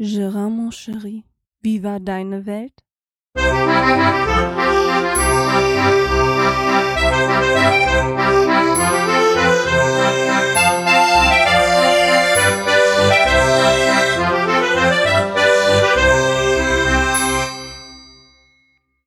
Gérard, 0.00 0.48
mon 0.48 0.70
chéri, 0.70 1.24
wie 1.60 1.82
war 1.82 1.98
deine 1.98 2.46
Welt? 2.46 2.84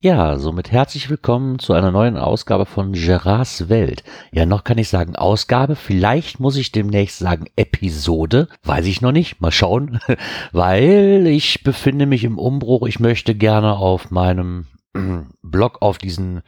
Ja, 0.04 0.40
somit 0.40 0.72
herzlich 0.72 1.12
willkommen 1.12 1.60
zu 1.60 1.74
einer 1.74 1.92
neuen 1.92 2.18
Ausgabe 2.18 2.66
von 2.66 2.94
Gerards 2.94 3.70
Welt. 3.70 4.04
Ja, 4.32 4.48
noch 4.48 4.64
kann 4.64 4.80
ich 4.80 4.90
sagen 4.90 5.16
Ausgabe, 5.16 5.76
vielleicht 5.76 6.40
muss 6.40 6.56
ich 6.56 6.72
demnächst 6.72 7.20
sagen 7.20 7.46
Episode, 7.56 8.48
weiß 8.64 8.88
ich 8.88 9.02
noch 9.02 9.12
nicht, 9.12 9.42
mal 9.42 9.52
schauen, 9.52 10.00
weil 10.52 11.28
ich 11.28 11.64
befinde 11.64 12.08
mich 12.08 12.24
im 12.24 12.40
Umbruch. 12.40 12.88
Ich 12.88 13.00
möchte 13.00 13.36
gerne 13.36 13.78
auf 13.78 14.10
meinem 14.10 14.66
Blog 15.44 15.84
auf 15.84 16.00
diesen 16.00 16.42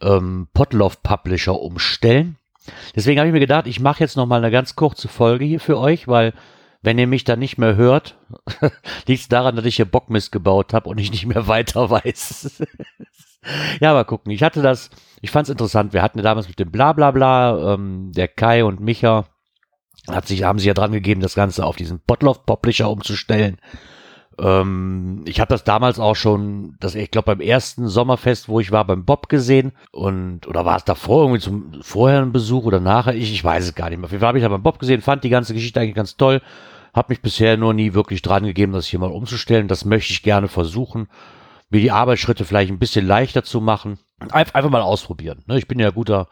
ähm, 0.00 0.48
Potloff 0.54 1.02
Publisher 1.02 1.60
umstellen. 1.60 2.36
Deswegen 2.96 3.20
habe 3.20 3.28
ich 3.28 3.34
mir 3.34 3.40
gedacht, 3.40 3.66
ich 3.66 3.80
mache 3.80 4.00
jetzt 4.00 4.16
noch 4.16 4.24
mal 4.24 4.42
eine 4.42 4.50
ganz 4.50 4.76
kurze 4.76 5.08
Folge 5.08 5.44
hier 5.44 5.60
für 5.60 5.78
euch, 5.78 6.08
weil 6.08 6.32
wenn 6.82 6.98
ihr 6.98 7.06
mich 7.06 7.24
dann 7.24 7.38
nicht 7.38 7.58
mehr 7.58 7.76
hört, 7.76 8.16
liegt 9.06 9.22
es 9.22 9.28
daran, 9.28 9.56
dass 9.56 9.64
ich 9.64 9.76
hier 9.76 9.84
Bockmist 9.84 10.32
gebaut 10.32 10.72
habe 10.72 10.88
und 10.88 10.98
ich 10.98 11.10
nicht 11.10 11.26
mehr 11.26 11.46
weiter 11.48 11.90
weiß. 11.90 12.62
ja, 13.80 13.92
mal 13.92 14.04
gucken. 14.04 14.32
Ich 14.32 14.42
hatte 14.42 14.62
das, 14.62 14.90
ich 15.20 15.30
fand 15.30 15.46
es 15.46 15.50
interessant. 15.50 15.92
Wir 15.92 16.02
hatten 16.02 16.18
ja 16.18 16.24
damals 16.24 16.48
mit 16.48 16.58
dem 16.58 16.70
Blablabla, 16.70 17.74
ähm, 17.74 18.12
der 18.12 18.28
Kai 18.28 18.64
und 18.64 18.80
Micha 18.80 19.26
hat 20.08 20.26
sich, 20.26 20.44
haben 20.44 20.58
sich 20.58 20.66
ja 20.66 20.74
dran 20.74 20.92
gegeben, 20.92 21.20
das 21.20 21.34
Ganze 21.34 21.66
auf 21.66 21.76
diesen 21.76 22.00
Botloff 22.06 22.46
Publisher 22.46 22.90
umzustellen. 22.90 23.58
Ähm, 24.40 25.24
ich 25.26 25.40
habe 25.40 25.48
das 25.48 25.64
damals 25.64 25.98
auch 25.98 26.14
schon, 26.14 26.76
das 26.80 26.94
ich 26.94 27.10
glaube 27.10 27.34
beim 27.34 27.40
ersten 27.40 27.88
Sommerfest, 27.88 28.48
wo 28.48 28.60
ich 28.60 28.70
war, 28.70 28.84
beim 28.84 29.04
Bob 29.04 29.28
gesehen 29.28 29.72
und 29.90 30.46
oder 30.46 30.64
war 30.64 30.76
es 30.76 30.84
davor 30.84 31.22
irgendwie 31.22 31.40
zum 31.40 31.72
vorher 31.82 32.22
ein 32.22 32.32
Besuch 32.32 32.64
oder 32.64 32.80
nachher? 32.80 33.14
Ich, 33.14 33.32
ich 33.32 33.42
weiß 33.42 33.64
es 33.64 33.74
gar 33.74 33.90
nicht 33.90 33.98
mehr. 33.98 34.06
Auf 34.06 34.12
jeden 34.12 34.20
Fall 34.20 34.28
habe 34.28 34.38
ich 34.38 34.44
da 34.44 34.48
beim 34.48 34.62
Bob 34.62 34.78
gesehen, 34.78 35.02
fand 35.02 35.24
die 35.24 35.28
ganze 35.28 35.54
Geschichte 35.54 35.80
eigentlich 35.80 35.94
ganz 35.94 36.16
toll. 36.16 36.40
Habe 36.94 37.12
mich 37.12 37.20
bisher 37.20 37.56
nur 37.56 37.74
nie 37.74 37.94
wirklich 37.94 38.22
dran 38.22 38.44
gegeben, 38.44 38.72
das 38.72 38.86
hier 38.86 38.98
mal 38.98 39.10
umzustellen. 39.10 39.68
Das 39.68 39.84
möchte 39.84 40.12
ich 40.12 40.22
gerne 40.22 40.48
versuchen, 40.48 41.08
mir 41.68 41.80
die 41.80 41.90
Arbeitsschritte 41.90 42.44
vielleicht 42.44 42.70
ein 42.70 42.78
bisschen 42.78 43.06
leichter 43.06 43.42
zu 43.42 43.60
machen. 43.60 43.98
Einf 44.30 44.54
einfach 44.54 44.70
mal 44.70 44.82
ausprobieren. 44.82 45.42
Ne? 45.46 45.58
Ich 45.58 45.68
bin 45.68 45.78
ja 45.78 45.90
guter 45.90 46.28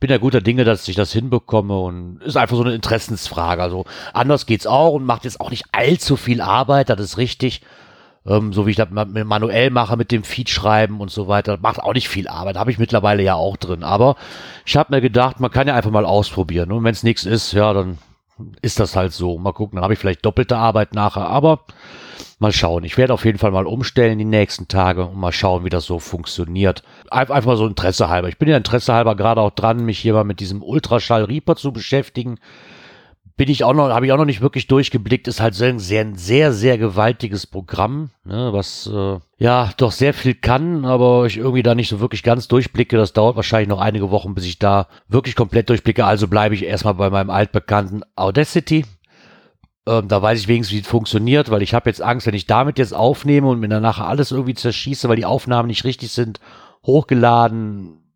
bin 0.00 0.10
ja 0.10 0.18
guter 0.18 0.40
Dinge, 0.40 0.64
dass 0.64 0.86
ich 0.88 0.96
das 0.96 1.12
hinbekomme 1.12 1.76
und 1.76 2.20
ist 2.22 2.36
einfach 2.36 2.56
so 2.56 2.62
eine 2.62 2.74
Interessensfrage. 2.74 3.62
Also 3.62 3.84
anders 4.12 4.46
geht's 4.46 4.66
auch 4.66 4.92
und 4.92 5.04
macht 5.04 5.24
jetzt 5.24 5.40
auch 5.40 5.50
nicht 5.50 5.64
allzu 5.72 6.16
viel 6.16 6.40
Arbeit, 6.40 6.90
das 6.90 7.00
ist 7.00 7.18
richtig. 7.18 7.62
Ähm, 8.26 8.52
so 8.52 8.66
wie 8.66 8.70
ich 8.70 8.76
das 8.76 8.90
manuell 8.90 9.70
mache 9.70 9.96
mit 9.96 10.12
dem 10.12 10.22
Feed 10.22 10.50
schreiben 10.50 11.00
und 11.00 11.10
so 11.10 11.28
weiter, 11.28 11.58
macht 11.60 11.80
auch 11.80 11.94
nicht 11.94 12.08
viel 12.08 12.28
Arbeit, 12.28 12.56
habe 12.56 12.70
ich 12.70 12.78
mittlerweile 12.78 13.22
ja 13.22 13.34
auch 13.34 13.56
drin. 13.56 13.82
Aber 13.82 14.16
ich 14.66 14.76
habe 14.76 14.94
mir 14.94 15.00
gedacht, 15.00 15.40
man 15.40 15.50
kann 15.50 15.66
ja 15.66 15.74
einfach 15.74 15.90
mal 15.90 16.04
ausprobieren. 16.04 16.70
Und 16.70 16.84
wenn 16.84 16.92
es 16.92 17.02
nichts 17.02 17.24
ist, 17.24 17.52
ja, 17.52 17.72
dann 17.72 17.98
ist 18.62 18.80
das 18.80 18.96
halt 18.96 19.12
so. 19.12 19.38
Mal 19.38 19.52
gucken, 19.52 19.76
dann 19.76 19.84
habe 19.84 19.94
ich 19.94 19.98
vielleicht 19.98 20.24
doppelte 20.24 20.56
Arbeit 20.56 20.94
nachher, 20.94 21.28
aber 21.28 21.60
mal 22.38 22.52
schauen. 22.52 22.84
Ich 22.84 22.96
werde 22.96 23.12
auf 23.14 23.24
jeden 23.24 23.38
Fall 23.38 23.50
mal 23.50 23.66
umstellen 23.66 24.18
die 24.18 24.24
nächsten 24.24 24.68
Tage 24.68 25.06
und 25.06 25.16
mal 25.16 25.32
schauen, 25.32 25.64
wie 25.64 25.70
das 25.70 25.84
so 25.84 25.98
funktioniert. 25.98 26.82
Einfach 27.10 27.44
mal 27.44 27.56
so 27.56 27.66
Interesse 27.66 28.08
halber. 28.08 28.28
Ich 28.28 28.38
bin 28.38 28.48
ja 28.48 28.56
Interesse 28.56 28.94
halber 28.94 29.16
gerade 29.16 29.40
auch 29.40 29.50
dran, 29.50 29.84
mich 29.84 29.98
hier 29.98 30.14
mal 30.14 30.24
mit 30.24 30.40
diesem 30.40 30.62
Ultraschall 30.62 31.24
Reaper 31.24 31.56
zu 31.56 31.72
beschäftigen. 31.72 32.38
Bin 33.38 33.48
ich 33.48 33.64
auch 33.64 33.72
noch, 33.72 33.88
habe 33.88 34.04
ich 34.04 34.12
auch 34.12 34.18
noch 34.18 34.26
nicht 34.26 34.42
wirklich 34.42 34.66
durchgeblickt. 34.66 35.28
Ist 35.28 35.40
halt 35.40 35.54
sehr, 35.54 35.78
sehr, 35.78 36.12
sehr, 36.14 36.52
sehr 36.52 36.76
gewaltiges 36.76 37.46
Programm, 37.46 38.10
ne, 38.24 38.50
was 38.52 38.90
äh, 38.92 39.18
ja 39.38 39.70
doch 39.78 39.92
sehr 39.92 40.12
viel 40.12 40.34
kann, 40.34 40.84
aber 40.84 41.24
ich 41.24 41.38
irgendwie 41.38 41.62
da 41.62 41.74
nicht 41.74 41.88
so 41.88 42.00
wirklich 42.00 42.22
ganz 42.22 42.48
durchblicke. 42.48 42.98
Das 42.98 43.14
dauert 43.14 43.36
wahrscheinlich 43.36 43.68
noch 43.68 43.80
einige 43.80 44.10
Wochen, 44.10 44.34
bis 44.34 44.44
ich 44.44 44.58
da 44.58 44.88
wirklich 45.08 45.36
komplett 45.36 45.70
durchblicke. 45.70 46.04
Also 46.04 46.28
bleibe 46.28 46.54
ich 46.54 46.64
erstmal 46.64 46.94
bei 46.94 47.08
meinem 47.08 47.30
altbekannten 47.30 48.02
Audacity 48.16 48.84
ähm, 49.88 50.06
da 50.06 50.20
weiß 50.20 50.40
ich 50.40 50.48
wenigstens, 50.48 50.76
wie 50.76 50.80
es 50.80 50.86
funktioniert, 50.86 51.50
weil 51.50 51.62
ich 51.62 51.72
habe 51.72 51.88
jetzt 51.88 52.02
Angst, 52.02 52.26
wenn 52.26 52.34
ich 52.34 52.46
damit 52.46 52.78
jetzt 52.78 52.92
aufnehme 52.92 53.48
und 53.48 53.58
mir 53.58 53.68
danach 53.68 54.00
alles 54.00 54.32
irgendwie 54.32 54.54
zerschieße, 54.54 55.08
weil 55.08 55.16
die 55.16 55.24
Aufnahmen 55.24 55.68
nicht 55.68 55.84
richtig 55.84 56.12
sind, 56.12 56.40
hochgeladen, 56.84 58.07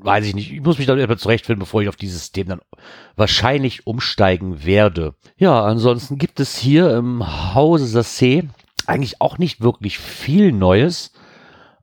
weiß 0.00 0.26
ich 0.26 0.34
nicht. 0.34 0.52
Ich 0.52 0.60
muss 0.60 0.78
mich 0.78 0.86
da 0.86 0.96
erstmal 0.96 1.18
zurechtfinden, 1.18 1.60
bevor 1.60 1.82
ich 1.82 1.88
auf 1.88 1.96
dieses 1.96 2.20
System 2.20 2.48
dann 2.48 2.60
wahrscheinlich 3.16 3.86
umsteigen 3.86 4.64
werde. 4.64 5.14
Ja, 5.36 5.64
ansonsten 5.64 6.18
gibt 6.18 6.40
es 6.40 6.56
hier 6.56 6.94
im 6.96 7.54
Hause 7.54 7.98
Sassé 7.98 8.48
eigentlich 8.86 9.20
auch 9.20 9.38
nicht 9.38 9.60
wirklich 9.60 9.98
viel 9.98 10.52
Neues. 10.52 11.12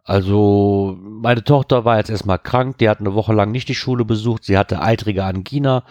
Also, 0.03 0.97
meine 1.01 1.43
Tochter 1.43 1.83
war 1.83 1.97
jetzt 1.97 2.09
erstmal 2.09 2.39
krank, 2.39 2.77
die 2.77 2.89
hat 2.89 2.99
eine 2.99 3.15
Woche 3.15 3.33
lang 3.33 3.51
nicht 3.51 3.69
die 3.69 3.75
Schule 3.75 4.05
besucht, 4.05 4.43
sie 4.43 4.57
hatte 4.57 4.81
eitrige 4.81 5.23
Angina 5.23 5.83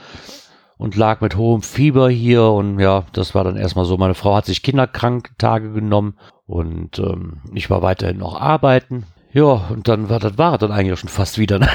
und 0.77 0.97
lag 0.97 1.21
mit 1.21 1.37
hohem 1.37 1.63
Fieber 1.63 2.09
hier 2.11 2.45
und 2.45 2.79
ja, 2.79 3.05
das 3.13 3.35
war 3.35 3.43
dann 3.43 3.57
erstmal 3.57 3.85
so. 3.85 3.97
Meine 3.97 4.15
Frau 4.15 4.37
hat 4.37 4.47
sich 4.47 4.63
Kinderkranktage 4.63 5.73
genommen 5.73 6.17
und 6.47 6.99
ähm, 6.99 7.41
ich 7.55 7.71
war 7.71 7.83
weiterhin 7.83 8.19
noch 8.19 8.41
arbeiten. 8.41 9.05
Ja, 9.33 9.67
und 9.71 9.89
dann 9.89 10.09
war 10.09 10.21
das 10.21 10.39
war 10.39 10.59
dann 10.59 10.71
eigentlich 10.71 10.99
schon 10.99 11.09
fast 11.09 11.39
wieder. 11.39 11.61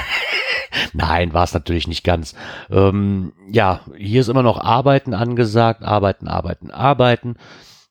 Nein, 0.94 1.34
war 1.34 1.44
es 1.44 1.54
natürlich 1.54 1.88
nicht 1.88 2.04
ganz. 2.04 2.36
Ähm, 2.70 3.34
ja, 3.52 3.82
hier 3.98 4.22
ist 4.22 4.30
immer 4.30 4.44
noch 4.44 4.60
Arbeiten 4.60 5.14
angesagt, 5.14 5.84
arbeiten, 5.84 6.28
arbeiten, 6.28 6.72
arbeiten. 6.72 7.36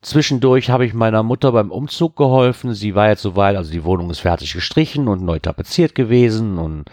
Zwischendurch 0.00 0.70
habe 0.70 0.86
ich 0.86 0.94
meiner 0.94 1.22
Mutter 1.22 1.52
beim 1.52 1.70
Umzug 1.70 2.16
geholfen. 2.16 2.72
Sie 2.72 2.94
war 2.94 3.08
jetzt 3.08 3.22
soweit, 3.22 3.56
also 3.56 3.72
die 3.72 3.84
Wohnung 3.84 4.10
ist 4.10 4.20
fertig 4.20 4.52
gestrichen 4.52 5.08
und 5.08 5.22
neu 5.22 5.38
tapeziert 5.40 5.94
gewesen. 5.94 6.58
Und 6.58 6.84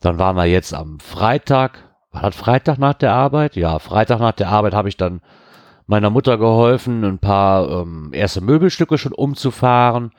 dann 0.00 0.18
waren 0.18 0.36
wir 0.36 0.44
jetzt 0.46 0.72
am 0.72 1.00
Freitag, 1.00 1.84
war 2.12 2.22
das 2.22 2.36
Freitag 2.36 2.78
nach 2.78 2.94
der 2.94 3.12
Arbeit? 3.12 3.56
Ja, 3.56 3.78
Freitag 3.80 4.20
nach 4.20 4.32
der 4.32 4.48
Arbeit 4.50 4.74
habe 4.74 4.88
ich 4.88 4.96
dann 4.96 5.20
meiner 5.86 6.10
Mutter 6.10 6.38
geholfen, 6.38 7.04
ein 7.04 7.18
paar 7.18 7.68
ähm, 7.68 8.10
erste 8.12 8.40
Möbelstücke 8.40 8.98
schon 8.98 9.12
umzufahren 9.12 10.12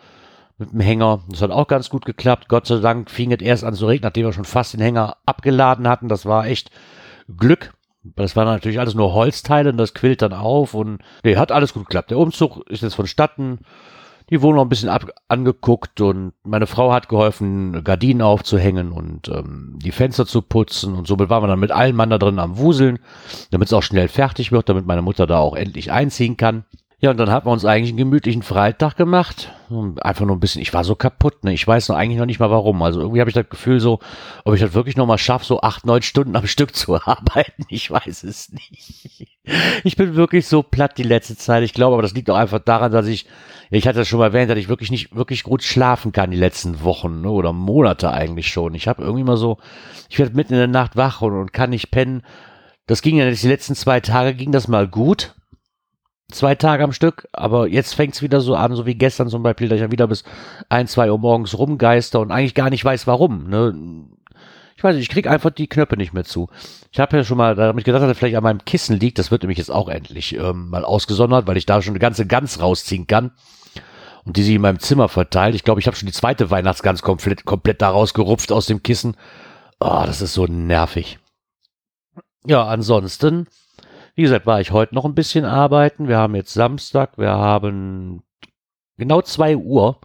mit 0.60 0.72
dem 0.72 0.80
Hänger. 0.80 1.22
Das 1.30 1.42
hat 1.42 1.52
auch 1.52 1.68
ganz 1.68 1.90
gut 1.90 2.06
geklappt. 2.06 2.50
Gott 2.50 2.68
sei 2.68 2.80
Dank 2.80 3.10
fing 3.10 3.32
es 3.32 3.42
erst 3.42 3.64
an 3.64 3.74
zu 3.74 3.88
regnen, 3.88 4.08
nachdem 4.08 4.26
wir 4.26 4.34
schon 4.34 4.46
fast 4.46 4.74
den 4.74 4.82
Hänger 4.82 5.18
abgeladen 5.26 5.88
hatten. 5.88 6.10
Das 6.10 6.26
war 6.26 6.46
echt 6.46 6.72
Glück. 7.38 7.74
Das 8.04 8.36
waren 8.36 8.46
natürlich 8.46 8.80
alles 8.80 8.96
nur 8.96 9.14
Holzteile 9.14 9.72
und 9.72 9.78
das 9.78 9.94
quillt 9.94 10.22
dann 10.22 10.34
auf 10.34 10.74
und 10.74 11.00
nee, 11.24 11.36
hat 11.36 11.52
alles 11.52 11.74
gut 11.74 11.86
geklappt. 11.86 12.12
Der 12.12 12.18
Umzug 12.18 12.70
ist 12.70 12.82
jetzt 12.82 12.96
vonstatten 12.96 13.60
die 14.30 14.42
Wohnung 14.42 14.66
ein 14.66 14.70
bisschen 14.70 14.90
ab 14.90 15.12
angeguckt 15.28 16.02
und 16.02 16.34
meine 16.44 16.68
Frau 16.68 16.92
hat 16.92 17.10
geholfen, 17.10 17.84
Gardinen 17.84 18.22
aufzuhängen 18.22 18.92
und 18.92 19.28
ähm, 19.30 19.80
die 19.82 19.92
Fenster 19.92 20.26
zu 20.26 20.42
putzen 20.42 20.96
und 20.96 21.08
somit 21.08 21.30
waren 21.30 21.44
wir 21.44 21.48
dann 21.48 21.60
mit 21.60 21.72
allen 21.72 21.96
Mann 21.96 22.10
da 22.10 22.18
drin 22.18 22.40
am 22.40 22.58
Wuseln, 22.58 23.00
damit 23.52 23.68
es 23.68 23.74
auch 23.74 23.84
schnell 23.84 24.08
fertig 24.08 24.52
wird, 24.52 24.70
damit 24.70 24.86
meine 24.86 25.02
Mutter 25.02 25.26
da 25.26 25.40
auch 25.40 25.56
endlich 25.56 25.92
einziehen 25.92 26.38
kann. 26.38 26.64
Ja, 27.02 27.12
und 27.12 27.18
dann 27.18 27.32
hat 27.32 27.46
man 27.46 27.54
uns 27.54 27.64
eigentlich 27.64 27.92
einen 27.92 27.98
gemütlichen 27.98 28.42
Freitag 28.44 28.98
gemacht. 28.98 29.54
Einfach 30.02 30.26
nur 30.26 30.36
ein 30.36 30.42
bisschen, 30.42 30.62
ich 30.62 30.74
war 30.74 30.84
so 30.84 30.96
kaputt, 30.96 31.46
ne? 31.46 31.54
Ich 31.54 31.66
weiß 31.66 31.88
noch 31.88 31.96
eigentlich 31.96 32.20
noch 32.20 32.26
nicht 32.26 32.42
mal 32.42 32.52
warum. 32.52 32.82
Also 32.84 33.00
irgendwie 33.00 33.22
habe 33.22 33.30
ich 33.30 33.36
das 33.36 33.48
Gefühl 33.48 33.80
so, 33.80 34.00
ob 34.44 34.54
ich 34.54 34.60
das 34.60 34.74
wirklich 34.74 34.98
noch 34.98 35.06
mal 35.06 35.18
schaffe, 35.18 35.46
so 35.46 35.62
acht, 35.62 35.86
neun 35.86 36.02
Stunden 36.02 36.36
am 36.36 36.46
Stück 36.48 36.76
zu 36.76 36.96
arbeiten. 36.96 37.64
Ich 37.70 37.90
weiß 37.90 38.24
es 38.24 38.52
nicht. 38.52 39.28
Ich 39.86 39.96
bin 39.96 40.16
wirklich 40.16 40.46
so 40.48 40.62
platt 40.62 40.98
die 40.98 41.04
letzte 41.04 41.38
Zeit. 41.38 41.64
Ich 41.64 41.74
glaube, 41.74 41.94
aber 41.94 42.02
das 42.02 42.14
liegt 42.14 42.30
auch 42.30 42.36
einfach 42.36 42.60
daran, 42.60 42.92
dass 42.92 43.08
ich, 43.08 43.28
ich 43.70 43.88
hatte 43.88 44.00
das 44.00 44.08
schon 44.10 44.20
mal 44.20 44.28
erwähnt, 44.28 44.52
dass 44.52 44.60
ich 44.60 44.68
wirklich 44.68 44.92
nicht 44.92 45.16
wirklich 45.16 45.44
gut 45.44 45.64
schlafen 45.64 46.12
kann 46.12 46.32
die 46.32 46.38
letzten 46.38 46.84
Wochen 46.84 47.22
ne? 47.22 47.30
oder 47.30 47.54
Monate 47.54 48.12
eigentlich 48.12 48.50
schon. 48.50 48.76
Ich 48.76 48.90
habe 48.90 49.04
irgendwie 49.04 49.24
mal 49.24 49.38
so, 49.38 49.58
ich 50.10 50.20
werde 50.20 50.36
mitten 50.36 50.54
in 50.54 50.60
der 50.60 50.68
Nacht 50.68 50.98
wach 50.98 51.22
und, 51.22 51.34
und 51.34 51.54
kann 51.54 51.70
nicht 51.70 51.92
pennen. 51.92 52.24
Das 52.88 53.02
ging 53.02 53.16
ja 53.16 53.30
die 53.32 53.48
letzten 53.48 53.76
zwei 53.76 54.02
Tage 54.02 54.34
ging 54.34 54.52
das 54.52 54.68
mal 54.68 54.86
gut 54.86 55.34
zwei 56.32 56.56
Tage 56.56 56.84
am 56.84 56.94
Stück, 56.94 57.28
aber 57.34 57.68
jetzt 57.68 57.96
fängt 57.96 58.16
es 58.16 58.22
wieder 58.22 58.42
so 58.42 58.56
an, 58.56 58.76
so 58.76 58.86
wie 58.86 58.96
gestern 58.96 59.30
zum 59.30 59.44
Beispiel, 59.44 59.68
dass 59.68 59.78
ich 59.78 59.82
ja 59.82 59.92
wieder 59.92 60.08
bis 60.08 60.24
ein, 60.70 60.88
zwei 60.88 61.12
Uhr 61.12 61.18
morgens 61.18 61.58
rumgeister 61.58 62.20
und 62.20 62.32
eigentlich 62.32 62.56
gar 62.56 62.70
nicht 62.70 62.86
weiß, 62.86 63.08
warum. 63.08 63.50
Ne? 63.50 64.08
Ich 64.76 64.84
weiß 64.84 64.96
nicht, 64.96 65.04
ich 65.04 65.10
krieg 65.10 65.28
einfach 65.28 65.50
die 65.50 65.68
Knöpfe 65.68 65.98
nicht 65.98 66.14
mehr 66.14 66.24
zu. 66.24 66.48
Ich 66.92 67.00
habe 67.00 67.18
ja 67.18 67.24
schon 67.24 67.38
mal 67.38 67.56
damit 67.56 67.84
gedacht, 67.84 68.02
dass 68.02 68.10
er 68.10 68.16
vielleicht 68.16 68.38
an 68.38 68.44
meinem 68.44 68.64
Kissen 68.64 68.98
liegt. 68.98 69.20
Das 69.20 69.30
wird 69.30 69.44
nämlich 69.44 69.58
jetzt 69.58 69.72
auch 69.72 69.90
endlich 69.90 70.36
ähm, 70.36 70.70
mal 70.70 70.86
ausgesondert, 70.86 71.48
weil 71.48 71.58
ich 71.58 71.66
da 71.66 71.82
schon 71.82 71.92
eine 71.92 72.00
ganze 72.00 72.26
Gans 72.26 72.62
rausziehen 72.62 73.06
kann. 73.06 73.32
Und 74.24 74.38
die 74.38 74.44
sich 74.44 74.56
in 74.56 74.62
meinem 74.62 74.80
Zimmer 74.80 75.10
verteilt. 75.10 75.56
Ich 75.56 75.64
glaube, 75.64 75.82
ich 75.82 75.88
habe 75.88 75.98
schon 75.98 76.08
die 76.08 76.14
zweite 76.14 76.50
Weihnachtsgans 76.50 77.02
komplett, 77.02 77.46
komplett 77.46 77.82
da 77.82 77.90
rausgerupft 77.90 78.52
aus 78.52 78.68
dem 78.68 78.82
Kissen. 78.82 79.18
Oh, 79.80 80.04
das 80.06 80.22
ist 80.22 80.34
so 80.34 80.46
nervig. 80.46 81.20
Ja, 82.46 82.66
ansonsten 82.66 83.48
wie 84.20 84.24
gesagt, 84.24 84.46
war 84.46 84.60
ich 84.60 84.72
heute 84.72 84.96
noch 84.96 85.06
ein 85.06 85.16
bisschen 85.16 85.46
arbeiten. 85.46 86.10
Wir 86.10 86.18
haben 86.18 86.36
jetzt 86.36 86.54
Samstag, 86.54 87.18
wir 87.18 87.30
haben 87.30 88.22
genau 88.98 89.22
zwei 89.22 89.56
Uhr. 89.56 90.02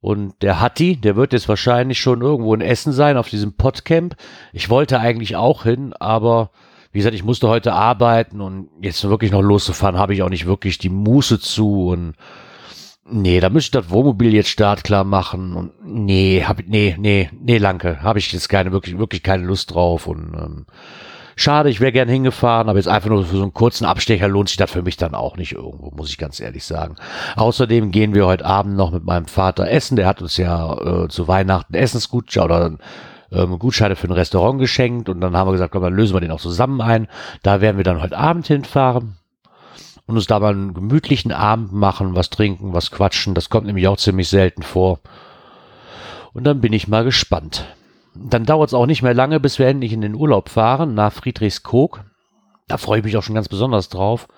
Und 0.00 0.42
der 0.42 0.60
Hatti, 0.60 0.96
der 0.96 1.14
wird 1.14 1.32
jetzt 1.32 1.48
wahrscheinlich 1.48 2.00
schon 2.00 2.22
irgendwo 2.22 2.52
in 2.54 2.60
Essen 2.60 2.92
sein, 2.92 3.16
auf 3.16 3.28
diesem 3.28 3.56
Podcamp. 3.56 4.16
Ich 4.52 4.68
wollte 4.68 4.98
eigentlich 4.98 5.36
auch 5.36 5.62
hin, 5.62 5.92
aber 5.92 6.50
wie 6.90 6.98
gesagt, 6.98 7.14
ich 7.14 7.22
musste 7.22 7.46
heute 7.46 7.72
arbeiten 7.72 8.40
und 8.40 8.68
jetzt 8.80 9.08
wirklich 9.08 9.30
noch 9.30 9.42
loszufahren, 9.42 9.96
habe 9.96 10.14
ich 10.14 10.24
auch 10.24 10.28
nicht 10.28 10.46
wirklich 10.46 10.78
die 10.78 10.88
Muße 10.88 11.38
zu 11.38 11.90
und 11.90 12.14
nee, 13.04 13.38
da 13.38 13.48
müsste 13.48 13.78
ich 13.78 13.84
das 13.84 13.92
Wohnmobil 13.92 14.34
jetzt 14.34 14.48
startklar 14.48 15.04
machen 15.04 15.54
und 15.54 15.70
nee, 15.84 16.42
hab, 16.44 16.58
nee, 16.66 16.96
nee, 16.98 17.30
nee, 17.32 17.58
Lanke, 17.58 18.02
habe 18.02 18.18
ich 18.18 18.32
jetzt 18.32 18.48
keine, 18.48 18.72
wirklich, 18.72 18.98
wirklich 18.98 19.22
keine 19.22 19.44
Lust 19.44 19.72
drauf 19.72 20.08
und 20.08 20.34
ähm, 20.34 20.66
schade, 21.38 21.70
ich 21.70 21.80
wäre 21.80 21.92
gern 21.92 22.08
hingefahren, 22.08 22.68
aber 22.68 22.78
jetzt 22.78 22.88
einfach 22.88 23.08
nur 23.08 23.24
für 23.24 23.36
so 23.36 23.42
einen 23.42 23.54
kurzen 23.54 23.84
Abstecher 23.84 24.28
lohnt 24.28 24.48
sich 24.48 24.56
das 24.56 24.70
für 24.70 24.82
mich 24.82 24.96
dann 24.96 25.14
auch 25.14 25.36
nicht 25.36 25.52
irgendwo, 25.52 25.90
muss 25.90 26.10
ich 26.10 26.18
ganz 26.18 26.40
ehrlich 26.40 26.64
sagen. 26.64 26.96
Außerdem 27.36 27.90
gehen 27.90 28.14
wir 28.14 28.26
heute 28.26 28.44
Abend 28.44 28.76
noch 28.76 28.90
mit 28.90 29.04
meinem 29.04 29.26
Vater 29.26 29.70
essen, 29.70 29.96
der 29.96 30.06
hat 30.06 30.20
uns 30.20 30.36
ja 30.36 31.04
äh, 31.04 31.08
zu 31.08 31.28
Weihnachten 31.28 31.74
Essensgutscheine 31.74 32.44
oder 32.44 32.78
ähm, 33.30 33.58
Gutscheine 33.58 33.96
für 33.96 34.08
ein 34.08 34.12
Restaurant 34.12 34.58
geschenkt 34.58 35.08
und 35.08 35.20
dann 35.20 35.36
haben 35.36 35.48
wir 35.48 35.52
gesagt, 35.52 35.72
komm, 35.72 35.82
dann 35.82 35.94
lösen 35.94 36.14
wir 36.14 36.20
den 36.20 36.30
auch 36.30 36.40
zusammen 36.40 36.80
ein. 36.80 37.08
Da 37.42 37.60
werden 37.60 37.76
wir 37.76 37.84
dann 37.84 38.02
heute 38.02 38.18
Abend 38.18 38.46
hinfahren 38.46 39.16
und 40.06 40.16
uns 40.16 40.26
da 40.26 40.40
mal 40.40 40.52
einen 40.52 40.74
gemütlichen 40.74 41.32
Abend 41.32 41.72
machen, 41.72 42.16
was 42.16 42.30
trinken, 42.30 42.72
was 42.72 42.90
quatschen. 42.90 43.34
Das 43.34 43.50
kommt 43.50 43.66
nämlich 43.66 43.86
auch 43.86 43.98
ziemlich 43.98 44.28
selten 44.28 44.62
vor. 44.62 45.00
Und 46.32 46.44
dann 46.44 46.60
bin 46.60 46.72
ich 46.72 46.88
mal 46.88 47.04
gespannt. 47.04 47.66
Dann 48.24 48.44
dauert 48.44 48.68
es 48.68 48.74
auch 48.74 48.86
nicht 48.86 49.02
mehr 49.02 49.14
lange, 49.14 49.40
bis 49.40 49.58
wir 49.58 49.66
endlich 49.66 49.92
in 49.92 50.00
den 50.00 50.14
Urlaub 50.14 50.48
fahren, 50.48 50.94
nach 50.94 51.12
Friedrichskoog. 51.12 52.04
Da 52.66 52.76
freue 52.76 52.98
ich 52.98 53.04
mich 53.04 53.16
auch 53.16 53.22
schon 53.22 53.34
ganz 53.34 53.48
besonders 53.48 53.88
drauf. 53.88 54.28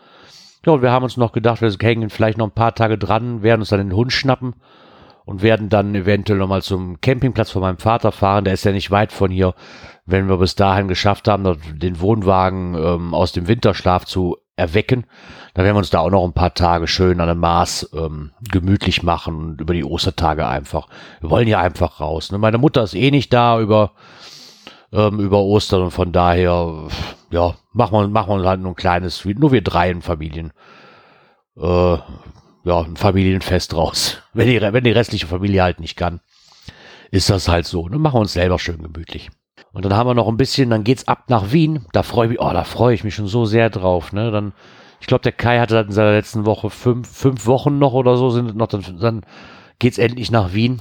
Ja, 0.64 0.72
und 0.72 0.82
wir 0.82 0.90
haben 0.92 1.04
uns 1.04 1.16
noch 1.16 1.32
gedacht, 1.32 1.62
wir 1.62 1.70
hängen 1.80 2.10
vielleicht 2.10 2.38
noch 2.38 2.46
ein 2.46 2.54
paar 2.54 2.74
Tage 2.74 2.98
dran, 2.98 3.42
werden 3.42 3.60
uns 3.60 3.70
dann 3.70 3.80
den 3.80 3.96
Hund 3.96 4.12
schnappen 4.12 4.54
und 5.24 5.42
werden 5.42 5.68
dann 5.68 5.94
eventuell 5.94 6.38
nochmal 6.38 6.62
zum 6.62 7.00
Campingplatz 7.00 7.50
von 7.50 7.62
meinem 7.62 7.78
Vater 7.78 8.12
fahren. 8.12 8.44
Der 8.44 8.54
ist 8.54 8.64
ja 8.64 8.72
nicht 8.72 8.90
weit 8.90 9.12
von 9.12 9.30
hier. 9.30 9.54
Wenn 10.04 10.28
wir 10.28 10.38
bis 10.38 10.56
dahin 10.56 10.88
geschafft 10.88 11.28
haben, 11.28 11.56
den 11.74 12.00
Wohnwagen 12.00 12.74
ähm, 12.74 13.14
aus 13.14 13.32
dem 13.32 13.48
Winterschlaf 13.48 14.04
zu 14.04 14.36
erwecken, 14.60 15.04
dann 15.54 15.64
werden 15.64 15.74
wir 15.74 15.80
uns 15.80 15.90
da 15.90 16.00
auch 16.00 16.10
noch 16.10 16.24
ein 16.24 16.32
paar 16.32 16.54
Tage 16.54 16.86
schön 16.86 17.20
an 17.20 17.28
dem 17.28 17.38
Mars 17.38 17.90
ähm, 17.92 18.30
gemütlich 18.50 19.02
machen 19.02 19.36
und 19.36 19.60
über 19.60 19.74
die 19.74 19.84
Ostertage 19.84 20.46
einfach. 20.46 20.88
Wir 21.20 21.30
wollen 21.30 21.48
ja 21.48 21.60
einfach 21.60 22.00
raus. 22.00 22.30
Ne? 22.30 22.38
Meine 22.38 22.58
Mutter 22.58 22.82
ist 22.82 22.94
eh 22.94 23.10
nicht 23.10 23.32
da 23.32 23.60
über, 23.60 23.92
ähm, 24.92 25.18
über 25.18 25.42
Ostern 25.42 25.82
und 25.82 25.90
von 25.90 26.12
daher, 26.12 26.88
ja, 27.30 27.54
machen 27.72 27.98
wir, 27.98 28.08
machen 28.08 28.40
wir 28.40 28.48
halt 28.48 28.60
nur 28.60 28.72
ein 28.72 28.76
kleines, 28.76 29.24
nur 29.24 29.52
wir 29.52 29.62
drei 29.62 29.90
in 29.90 30.02
Familien. 30.02 30.52
Äh, 31.56 31.98
ja, 32.64 32.80
ein 32.82 32.96
Familienfest 32.96 33.74
raus. 33.74 34.22
Wenn 34.32 34.46
die, 34.46 34.60
wenn 34.60 34.84
die 34.84 34.92
restliche 34.92 35.26
Familie 35.26 35.62
halt 35.62 35.80
nicht 35.80 35.96
kann, 35.96 36.20
ist 37.10 37.30
das 37.30 37.48
halt 37.48 37.66
so. 37.66 37.88
Ne? 37.88 37.98
machen 37.98 38.14
wir 38.14 38.20
uns 38.20 38.34
selber 38.34 38.58
schön 38.58 38.82
gemütlich. 38.82 39.30
Und 39.72 39.84
dann 39.84 39.94
haben 39.94 40.08
wir 40.08 40.14
noch 40.14 40.28
ein 40.28 40.36
bisschen, 40.36 40.70
dann 40.70 40.84
geht's 40.84 41.06
ab 41.06 41.24
nach 41.28 41.52
Wien. 41.52 41.86
Da 41.92 42.02
freue 42.02 42.26
ich 42.26 42.30
mich, 42.30 42.40
oh, 42.40 42.52
da 42.52 42.64
freue 42.64 42.94
ich 42.94 43.04
mich 43.04 43.14
schon 43.14 43.28
so 43.28 43.44
sehr 43.44 43.70
drauf. 43.70 44.12
Ne? 44.12 44.30
Dann, 44.30 44.52
ich 45.00 45.06
glaube, 45.06 45.22
der 45.22 45.32
Kai 45.32 45.60
hatte 45.60 45.78
in 45.78 45.92
seiner 45.92 46.12
letzten 46.12 46.44
Woche 46.44 46.70
fünf, 46.70 47.08
fünf 47.08 47.46
Wochen 47.46 47.78
noch 47.78 47.92
oder 47.92 48.16
so 48.16 48.30
sind 48.30 48.56
noch, 48.56 48.66
dann, 48.66 48.84
dann 49.00 49.22
geht's 49.78 49.98
endlich 49.98 50.30
nach 50.30 50.52
Wien. 50.52 50.80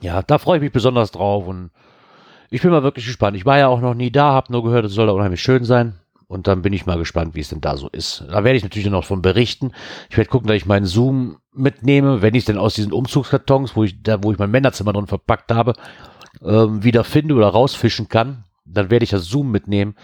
Ja, 0.00 0.22
da 0.22 0.38
freue 0.38 0.58
ich 0.58 0.62
mich 0.62 0.72
besonders 0.72 1.10
drauf 1.10 1.46
und 1.46 1.70
ich 2.50 2.62
bin 2.62 2.70
mal 2.70 2.82
wirklich 2.82 3.06
gespannt. 3.06 3.36
Ich 3.36 3.46
war 3.46 3.58
ja 3.58 3.68
auch 3.68 3.80
noch 3.80 3.94
nie 3.94 4.10
da, 4.10 4.32
habe 4.32 4.52
nur 4.52 4.62
gehört, 4.62 4.84
es 4.84 4.92
soll 4.92 5.06
da 5.06 5.12
unheimlich 5.12 5.42
schön 5.42 5.64
sein. 5.64 5.98
Und 6.32 6.46
dann 6.46 6.62
bin 6.62 6.72
ich 6.72 6.86
mal 6.86 6.96
gespannt, 6.96 7.34
wie 7.34 7.40
es 7.40 7.50
denn 7.50 7.60
da 7.60 7.76
so 7.76 7.90
ist. 7.90 8.24
Da 8.26 8.42
werde 8.42 8.56
ich 8.56 8.62
natürlich 8.62 8.88
noch 8.88 9.04
von 9.04 9.20
berichten. 9.20 9.72
Ich 10.08 10.16
werde 10.16 10.30
gucken, 10.30 10.48
dass 10.48 10.56
ich 10.56 10.64
meinen 10.64 10.86
Zoom 10.86 11.36
mitnehme, 11.52 12.22
wenn 12.22 12.34
ich 12.34 12.46
denn 12.46 12.56
aus 12.56 12.72
diesen 12.72 12.94
Umzugskartons, 12.94 13.76
wo 13.76 13.84
ich, 13.84 14.02
da, 14.02 14.24
wo 14.24 14.32
ich 14.32 14.38
mein 14.38 14.50
Männerzimmer 14.50 14.94
drin 14.94 15.06
verpackt 15.06 15.52
habe, 15.52 15.74
ähm, 16.42 16.82
wieder 16.82 17.04
finde 17.04 17.34
oder 17.34 17.48
rausfischen 17.48 18.08
kann, 18.08 18.44
dann 18.64 18.88
werde 18.88 19.04
ich 19.04 19.10
das 19.10 19.26
Zoom 19.26 19.50
mitnehmen. 19.50 19.94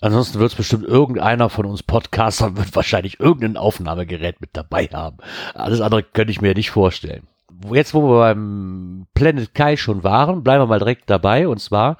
Ansonsten 0.00 0.40
wird 0.40 0.50
es 0.50 0.56
bestimmt 0.56 0.88
irgendeiner 0.88 1.48
von 1.48 1.66
uns 1.66 1.84
Podcastern 1.84 2.56
wird 2.56 2.74
wahrscheinlich 2.74 3.20
irgendein 3.20 3.56
Aufnahmegerät 3.56 4.40
mit 4.40 4.50
dabei 4.54 4.88
haben. 4.92 5.18
Alles 5.54 5.80
andere 5.80 6.02
könnte 6.02 6.32
ich 6.32 6.40
mir 6.40 6.54
nicht 6.54 6.72
vorstellen. 6.72 7.28
Jetzt, 7.70 7.94
wo 7.94 8.02
wir 8.02 8.18
beim 8.18 9.06
Planet 9.14 9.54
Kai 9.54 9.76
schon 9.76 10.02
waren, 10.02 10.42
bleiben 10.42 10.62
wir 10.62 10.66
mal 10.66 10.80
direkt 10.80 11.08
dabei. 11.08 11.46
Und 11.46 11.60
zwar 11.60 11.96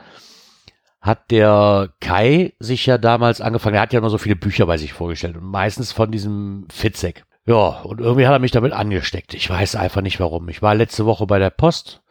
hat 1.00 1.30
der 1.30 1.90
Kai 2.00 2.52
sich 2.58 2.86
ja 2.86 2.98
damals 2.98 3.40
angefangen, 3.40 3.76
er 3.76 3.82
hat 3.82 3.92
ja 3.92 3.98
immer 3.98 4.10
so 4.10 4.18
viele 4.18 4.36
Bücher 4.36 4.66
bei 4.66 4.76
sich 4.76 4.92
vorgestellt 4.92 5.36
und 5.36 5.44
meistens 5.44 5.92
von 5.92 6.10
diesem 6.10 6.66
Fitzek. 6.70 7.24
Ja, 7.46 7.80
und 7.82 8.00
irgendwie 8.00 8.26
hat 8.26 8.34
er 8.34 8.38
mich 8.38 8.50
damit 8.50 8.72
angesteckt. 8.72 9.32
Ich 9.34 9.48
weiß 9.48 9.76
einfach 9.76 10.02
nicht 10.02 10.20
warum. 10.20 10.48
Ich 10.50 10.60
war 10.60 10.74
letzte 10.74 11.06
Woche 11.06 11.26
bei 11.26 11.38
der 11.38 11.50
Post, 11.50 12.02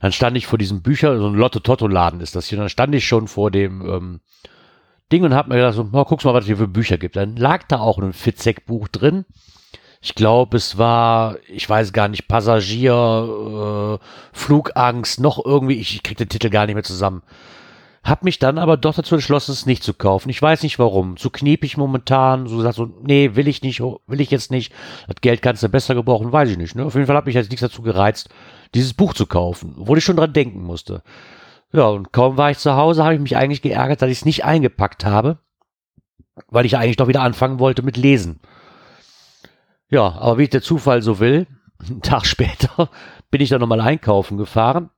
dann 0.00 0.12
stand 0.12 0.36
ich 0.36 0.46
vor 0.46 0.58
diesem 0.58 0.82
Bücher, 0.82 1.18
so 1.18 1.26
ein 1.26 1.34
Lotto-Totto-Laden 1.34 2.20
ist 2.20 2.36
das 2.36 2.46
hier, 2.46 2.58
dann 2.58 2.68
stand 2.68 2.94
ich 2.94 3.06
schon 3.06 3.26
vor 3.26 3.50
dem 3.50 3.82
ähm, 3.82 4.20
Ding 5.10 5.24
und 5.24 5.34
hab 5.34 5.48
mir 5.48 5.56
gedacht, 5.56 5.74
so, 5.74 5.84
mal 5.84 6.04
guck's 6.04 6.24
mal, 6.24 6.34
was 6.34 6.42
es 6.42 6.46
hier 6.46 6.56
für 6.56 6.68
Bücher 6.68 6.98
gibt. 6.98 7.16
Dann 7.16 7.36
lag 7.36 7.64
da 7.66 7.80
auch 7.80 7.98
ein 7.98 8.12
Fitzek-Buch 8.12 8.88
drin. 8.88 9.24
Ich 10.00 10.14
glaube, 10.14 10.56
es 10.56 10.78
war, 10.78 11.38
ich 11.48 11.68
weiß 11.68 11.92
gar 11.92 12.06
nicht, 12.06 12.28
Passagier, 12.28 13.98
äh, 14.00 14.04
Flugangst, 14.32 15.18
noch 15.18 15.44
irgendwie, 15.44 15.80
ich, 15.80 15.96
ich 15.96 16.02
krieg 16.04 16.18
den 16.18 16.28
Titel 16.28 16.50
gar 16.50 16.66
nicht 16.66 16.76
mehr 16.76 16.84
zusammen. 16.84 17.22
Hab 18.04 18.24
mich 18.24 18.38
dann 18.38 18.58
aber 18.58 18.76
doch 18.76 18.94
dazu 18.94 19.16
entschlossen, 19.16 19.52
es 19.52 19.66
nicht 19.66 19.82
zu 19.82 19.92
kaufen. 19.92 20.30
Ich 20.30 20.40
weiß 20.40 20.62
nicht 20.62 20.78
warum. 20.78 21.16
Zu 21.16 21.30
kniepig 21.30 21.76
momentan. 21.76 22.46
So 22.46 22.56
gesagt, 22.56 22.76
so, 22.76 22.88
nee, 23.02 23.34
will 23.34 23.48
ich 23.48 23.62
nicht, 23.62 23.80
will 23.80 24.20
ich 24.20 24.30
jetzt 24.30 24.50
nicht. 24.50 24.72
Das 25.06 25.16
Geld 25.20 25.42
kannst 25.42 25.62
du 25.62 25.68
besser 25.68 25.94
gebrauchen, 25.94 26.32
weiß 26.32 26.48
ich 26.50 26.58
nicht. 26.58 26.74
Ne? 26.74 26.84
Auf 26.84 26.94
jeden 26.94 27.06
Fall 27.06 27.16
hat 27.16 27.26
mich 27.26 27.34
jetzt 27.34 27.50
nichts 27.50 27.62
dazu 27.62 27.82
gereizt, 27.82 28.28
dieses 28.74 28.94
Buch 28.94 29.14
zu 29.14 29.26
kaufen, 29.26 29.74
obwohl 29.78 29.98
ich 29.98 30.04
schon 30.04 30.16
dran 30.16 30.32
denken 30.32 30.62
musste. 30.62 31.02
Ja, 31.72 31.88
und 31.88 32.12
kaum 32.12 32.36
war 32.36 32.50
ich 32.50 32.58
zu 32.58 32.76
Hause, 32.76 33.04
habe 33.04 33.14
ich 33.14 33.20
mich 33.20 33.36
eigentlich 33.36 33.62
geärgert, 33.62 34.00
dass 34.00 34.10
ich 34.10 34.18
es 34.18 34.24
nicht 34.24 34.44
eingepackt 34.44 35.04
habe, 35.04 35.38
weil 36.48 36.64
ich 36.64 36.76
eigentlich 36.78 36.96
doch 36.96 37.08
wieder 37.08 37.22
anfangen 37.22 37.58
wollte 37.58 37.82
mit 37.82 37.96
Lesen. 37.96 38.40
Ja, 39.90 40.12
aber 40.18 40.38
wie 40.38 40.48
der 40.48 40.62
Zufall 40.62 41.02
so 41.02 41.18
will, 41.18 41.46
einen 41.88 42.02
Tag 42.02 42.26
später 42.26 42.90
bin 43.30 43.40
ich 43.40 43.50
dann 43.50 43.60
nochmal 43.60 43.80
einkaufen 43.80 44.38
gefahren 44.38 44.90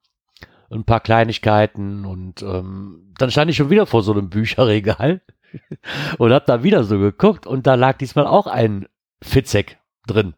ein 0.70 0.84
paar 0.84 1.00
Kleinigkeiten 1.00 2.04
und 2.04 2.42
ähm, 2.42 3.12
dann 3.18 3.30
stand 3.30 3.50
ich 3.50 3.56
schon 3.56 3.70
wieder 3.70 3.86
vor 3.86 4.02
so 4.02 4.12
einem 4.12 4.30
Bücherregal 4.30 5.20
und 6.18 6.32
hab 6.32 6.46
da 6.46 6.62
wieder 6.62 6.84
so 6.84 6.98
geguckt 6.98 7.46
und 7.46 7.66
da 7.66 7.74
lag 7.74 7.98
diesmal 7.98 8.26
auch 8.26 8.46
ein 8.46 8.86
Fitzek 9.22 9.78
drin. 10.06 10.34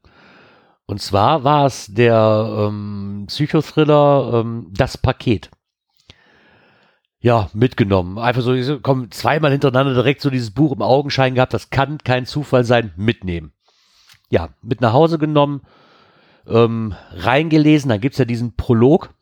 Und 0.87 1.01
zwar 1.01 1.45
war 1.45 1.67
es 1.67 1.87
der 1.87 2.69
ähm, 2.69 3.25
Psychothriller 3.29 4.41
ähm, 4.41 4.69
Das 4.73 4.99
Paket. 4.99 5.51
Ja, 7.21 7.49
mitgenommen. 7.53 8.19
Einfach 8.19 8.43
so, 8.43 8.81
komm, 8.81 9.11
zweimal 9.13 9.53
hintereinander 9.53 9.95
direkt 9.95 10.23
so 10.23 10.29
dieses 10.29 10.51
Buch 10.51 10.73
im 10.73 10.83
Augenschein 10.83 11.37
gehabt. 11.37 11.55
Das 11.55 11.71
kann 11.71 11.99
kein 11.99 12.27
Zufall 12.27 12.65
sein. 12.65 12.93
Mitnehmen. 12.97 13.53
Ja, 14.29 14.49
mit 14.61 14.81
nach 14.81 14.93
Hause 14.93 15.19
genommen, 15.19 15.63
ähm, 16.49 16.97
reingelesen. 17.13 17.91
Dann 17.91 18.01
gibt's 18.01 18.19
ja 18.19 18.25
diesen 18.25 18.57
Prolog 18.57 19.15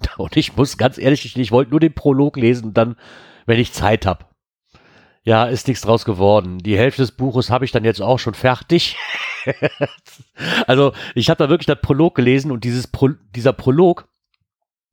Und 0.16 0.36
ich 0.36 0.56
muss 0.56 0.78
ganz 0.78 0.98
ehrlich, 0.98 1.36
ich 1.36 1.52
wollte 1.52 1.70
nur 1.70 1.80
den 1.80 1.94
Prolog 1.94 2.36
lesen 2.36 2.74
dann, 2.74 2.96
wenn 3.46 3.58
ich 3.58 3.72
Zeit 3.72 4.06
habe. 4.06 4.24
Ja, 5.24 5.44
ist 5.44 5.68
nichts 5.68 5.82
draus 5.82 6.04
geworden. 6.04 6.58
Die 6.58 6.78
Hälfte 6.78 7.02
des 7.02 7.12
Buches 7.12 7.50
habe 7.50 7.64
ich 7.64 7.72
dann 7.72 7.84
jetzt 7.84 8.00
auch 8.00 8.18
schon 8.18 8.34
fertig. 8.34 8.96
also 10.66 10.92
ich 11.14 11.28
habe 11.28 11.42
da 11.42 11.50
wirklich 11.50 11.66
das 11.66 11.80
Prolog 11.82 12.14
gelesen 12.14 12.50
und 12.50 12.64
dieses 12.64 12.86
Pro, 12.86 13.10
dieser 13.34 13.52
Prolog, 13.52 14.08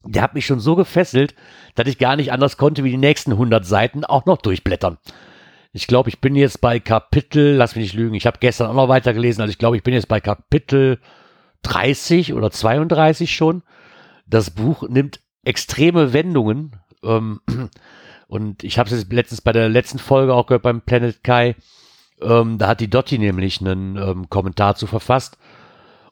der 0.04 0.22
hat 0.22 0.34
mich 0.34 0.46
schon 0.46 0.60
so 0.60 0.76
gefesselt, 0.76 1.36
dass 1.76 1.88
ich 1.88 1.98
gar 1.98 2.16
nicht 2.16 2.32
anders 2.32 2.58
konnte, 2.58 2.84
wie 2.84 2.92
die 2.92 2.98
nächsten 2.98 3.32
100 3.32 3.66
Seiten 3.66 4.04
auch 4.04 4.26
noch 4.26 4.38
durchblättern. 4.38 4.98
Ich 5.72 5.88
glaube, 5.88 6.10
ich 6.10 6.20
bin 6.20 6.36
jetzt 6.36 6.62
bei 6.62 6.80
Kapitel, 6.80 7.56
lass 7.56 7.76
mich 7.76 7.86
nicht 7.86 7.96
lügen, 7.96 8.16
ich 8.16 8.26
habe 8.26 8.40
gestern 8.40 8.68
auch 8.68 8.76
noch 8.76 8.90
weiter 8.90 9.14
gelesen, 9.14 9.42
also 9.42 9.52
ich 9.52 9.58
glaube, 9.58 9.78
ich 9.78 9.84
bin 9.84 9.94
jetzt 9.94 10.08
bei 10.08 10.22
Kapitel 10.22 11.00
30 11.64 12.34
oder 12.34 12.52
32 12.52 13.36
schon 13.36 13.64
das 14.26 14.52
Buch 14.52 14.88
nimmt 14.88 15.20
extreme 15.44 16.14
Wendungen. 16.14 16.76
Ähm, 17.04 17.42
und 18.28 18.64
ich 18.64 18.78
habe 18.78 18.90
es 18.90 18.98
jetzt 18.98 19.12
letztens 19.12 19.42
bei 19.42 19.52
der 19.52 19.70
letzten 19.70 20.00
Folge 20.00 20.34
auch 20.34 20.48
gehört 20.48 20.64
beim 20.64 20.82
Planet 20.82 21.24
Kai. 21.24 21.56
Ähm, 22.22 22.58
da 22.58 22.68
hat 22.68 22.80
die 22.80 22.90
Dotti 22.90 23.18
nämlich 23.18 23.62
einen 23.62 23.98
ähm, 23.98 24.30
Kommentar 24.30 24.76
zu 24.76 24.88
verfasst. 24.88 25.38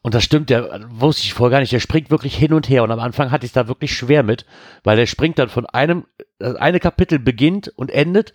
Und 0.01 0.13
das 0.13 0.23
stimmt, 0.25 0.49
der 0.49 0.81
wusste 0.89 1.23
ich 1.23 1.33
vorher 1.33 1.51
gar 1.51 1.59
nicht. 1.61 1.71
Der 1.71 1.79
springt 1.79 2.11
wirklich 2.11 2.35
hin 2.35 2.53
und 2.53 2.67
her. 2.67 2.83
Und 2.83 2.91
am 2.91 2.99
Anfang 2.99 3.31
hatte 3.31 3.45
ich 3.45 3.49
es 3.49 3.53
da 3.53 3.69
wirklich 3.69 3.95
schwer 3.95 4.21
mit, 4.21 4.45
weil 4.83 4.97
der 4.97 5.05
springt 5.05 5.39
dann 5.39 5.47
von 5.47 5.65
einem, 5.65 6.05
das 6.39 6.55
eine 6.55 6.81
Kapitel 6.81 7.19
beginnt 7.19 7.69
und 7.69 7.89
endet 7.89 8.33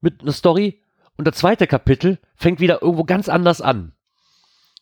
mit 0.00 0.22
einer 0.22 0.32
Story. 0.32 0.80
Und 1.16 1.26
das 1.26 1.36
zweite 1.36 1.66
Kapitel 1.66 2.18
fängt 2.36 2.60
wieder 2.60 2.80
irgendwo 2.80 3.02
ganz 3.02 3.28
anders 3.28 3.60
an. 3.60 3.92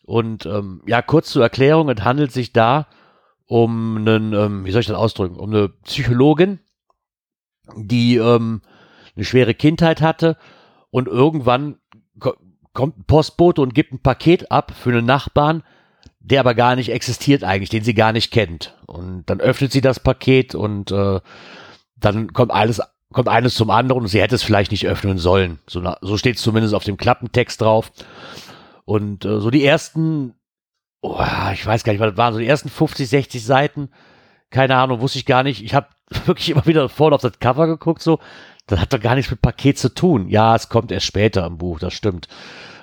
Und 0.03 0.45
ähm, 0.45 0.83
ja, 0.85 1.01
kurz 1.01 1.31
zur 1.31 1.41
Erklärung, 1.41 1.89
es 1.89 2.03
handelt 2.03 2.31
sich 2.31 2.53
da 2.53 2.87
um 3.47 3.97
einen, 3.97 4.33
ähm, 4.33 4.65
wie 4.65 4.71
soll 4.71 4.81
ich 4.81 4.87
das 4.87 4.95
ausdrücken, 4.95 5.37
um 5.37 5.49
eine 5.49 5.69
Psychologin, 5.69 6.59
die 7.75 8.17
ähm, 8.17 8.61
eine 9.15 9.25
schwere 9.25 9.53
Kindheit 9.53 10.01
hatte 10.01 10.37
und 10.89 11.07
irgendwann 11.07 11.79
ko 12.19 12.33
kommt 12.73 12.99
ein 12.99 13.05
Postbote 13.05 13.59
und 13.61 13.73
gibt 13.73 13.91
ein 13.91 14.03
Paket 14.03 14.51
ab 14.51 14.71
für 14.71 14.91
einen 14.91 15.05
Nachbarn, 15.05 15.63
der 16.19 16.41
aber 16.41 16.53
gar 16.53 16.75
nicht 16.75 16.91
existiert 16.91 17.43
eigentlich, 17.43 17.71
den 17.71 17.83
sie 17.83 17.95
gar 17.95 18.11
nicht 18.11 18.31
kennt. 18.31 18.77
Und 18.85 19.23
dann 19.25 19.39
öffnet 19.39 19.71
sie 19.71 19.81
das 19.81 19.99
Paket 19.99 20.53
und 20.53 20.91
äh, 20.91 21.19
dann 21.95 22.33
kommt 22.33 22.51
alles 22.51 22.79
kommt 23.13 23.29
eines 23.29 23.55
zum 23.55 23.69
anderen 23.69 24.03
und 24.03 24.07
sie 24.09 24.21
hätte 24.21 24.35
es 24.35 24.43
vielleicht 24.43 24.71
nicht 24.71 24.87
öffnen 24.87 25.17
sollen. 25.17 25.59
So, 25.67 25.81
so 26.01 26.17
steht 26.17 26.35
es 26.35 26.41
zumindest 26.41 26.73
auf 26.75 26.83
dem 26.83 26.97
Klappentext 26.97 27.61
drauf. 27.61 27.91
Und 28.85 29.25
äh, 29.25 29.39
so 29.39 29.49
die 29.49 29.65
ersten, 29.65 30.35
oh, 31.01 31.21
ich 31.53 31.65
weiß 31.65 31.83
gar 31.83 31.93
nicht, 31.93 31.99
was 31.99 32.11
das 32.11 32.17
waren, 32.17 32.33
so 32.33 32.39
die 32.39 32.47
ersten 32.47 32.69
50, 32.69 33.07
60 33.07 33.43
Seiten, 33.43 33.89
keine 34.49 34.75
Ahnung, 34.75 35.01
wusste 35.01 35.19
ich 35.19 35.25
gar 35.25 35.43
nicht. 35.43 35.63
Ich 35.63 35.73
habe 35.73 35.87
wirklich 36.25 36.49
immer 36.49 36.65
wieder 36.65 36.87
vorne 36.89 37.15
auf 37.15 37.21
das 37.21 37.39
Cover 37.39 37.67
geguckt, 37.67 38.01
so. 38.01 38.19
Das 38.69 38.81
hat 38.81 38.91
doch 38.91 38.99
gar 38.99 39.15
nichts 39.15 39.31
mit 39.31 39.41
Paket 39.41 39.77
zu 39.77 39.93
tun. 39.93 40.27
Ja, 40.27 40.53
es 40.53 40.67
kommt 40.67 40.91
erst 40.91 41.05
später 41.05 41.45
im 41.45 41.57
Buch, 41.57 41.79
das 41.79 41.93
stimmt. 41.93 42.27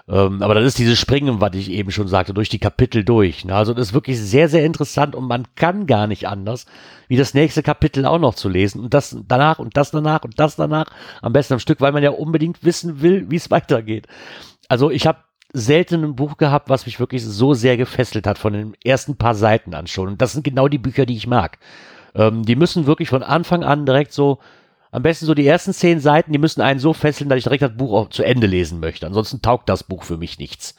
Ähm, 0.06 0.42
aber 0.42 0.54
das 0.54 0.64
ist 0.64 0.78
dieses 0.78 0.98
Springen, 0.98 1.40
was 1.40 1.54
ich 1.54 1.70
eben 1.70 1.90
schon 1.90 2.08
sagte, 2.08 2.34
durch 2.34 2.50
die 2.50 2.58
Kapitel 2.58 3.04
durch. 3.04 3.44
Ne? 3.44 3.54
Also 3.54 3.72
das 3.72 3.88
ist 3.88 3.94
wirklich 3.94 4.20
sehr, 4.20 4.48
sehr 4.48 4.64
interessant 4.64 5.14
und 5.14 5.26
man 5.26 5.46
kann 5.56 5.86
gar 5.86 6.06
nicht 6.06 6.28
anders, 6.28 6.66
wie 7.08 7.16
das 7.16 7.32
nächste 7.32 7.62
Kapitel 7.62 8.04
auch 8.04 8.18
noch 8.18 8.34
zu 8.34 8.48
lesen 8.48 8.80
und 8.80 8.92
das 8.92 9.16
danach 9.26 9.58
und 9.58 9.76
das 9.76 9.92
danach 9.92 10.22
und 10.22 10.38
das 10.38 10.56
danach, 10.56 10.86
am 11.22 11.32
besten 11.32 11.54
am 11.54 11.60
Stück, 11.60 11.80
weil 11.80 11.92
man 11.92 12.02
ja 12.02 12.10
unbedingt 12.10 12.64
wissen 12.64 13.00
will, 13.00 13.30
wie 13.30 13.36
es 13.36 13.50
weitergeht. 13.50 14.06
Also 14.68 14.90
ich 14.90 15.06
habe 15.06 15.18
selten 15.54 16.04
ein 16.04 16.16
Buch 16.16 16.36
gehabt, 16.36 16.68
was 16.68 16.84
mich 16.84 17.00
wirklich 17.00 17.24
so 17.24 17.54
sehr 17.54 17.76
gefesselt 17.76 18.26
hat 18.26 18.38
von 18.38 18.52
den 18.52 18.76
ersten 18.84 19.16
paar 19.16 19.34
Seiten 19.34 19.72
an 19.72 19.86
schon. 19.86 20.08
Und 20.08 20.20
das 20.20 20.32
sind 20.32 20.44
genau 20.44 20.68
die 20.68 20.78
Bücher, 20.78 21.06
die 21.06 21.16
ich 21.16 21.26
mag. 21.26 21.58
Ähm, 22.14 22.44
die 22.44 22.56
müssen 22.56 22.86
wirklich 22.86 23.08
von 23.08 23.22
Anfang 23.22 23.62
an 23.62 23.86
direkt 23.86 24.12
so 24.12 24.40
am 24.90 25.02
besten 25.02 25.26
so 25.26 25.34
die 25.34 25.46
ersten 25.46 25.72
zehn 25.72 25.98
Seiten, 25.98 26.32
die 26.32 26.38
müssen 26.38 26.60
einen 26.60 26.78
so 26.78 26.92
fesseln, 26.92 27.28
dass 27.28 27.38
ich 27.38 27.44
direkt 27.44 27.62
das 27.62 27.76
Buch 27.76 27.92
auch 27.94 28.10
zu 28.10 28.22
Ende 28.22 28.46
lesen 28.46 28.78
möchte. 28.78 29.06
Ansonsten 29.06 29.42
taugt 29.42 29.68
das 29.68 29.82
Buch 29.82 30.04
für 30.04 30.18
mich 30.18 30.38
nichts. 30.38 30.76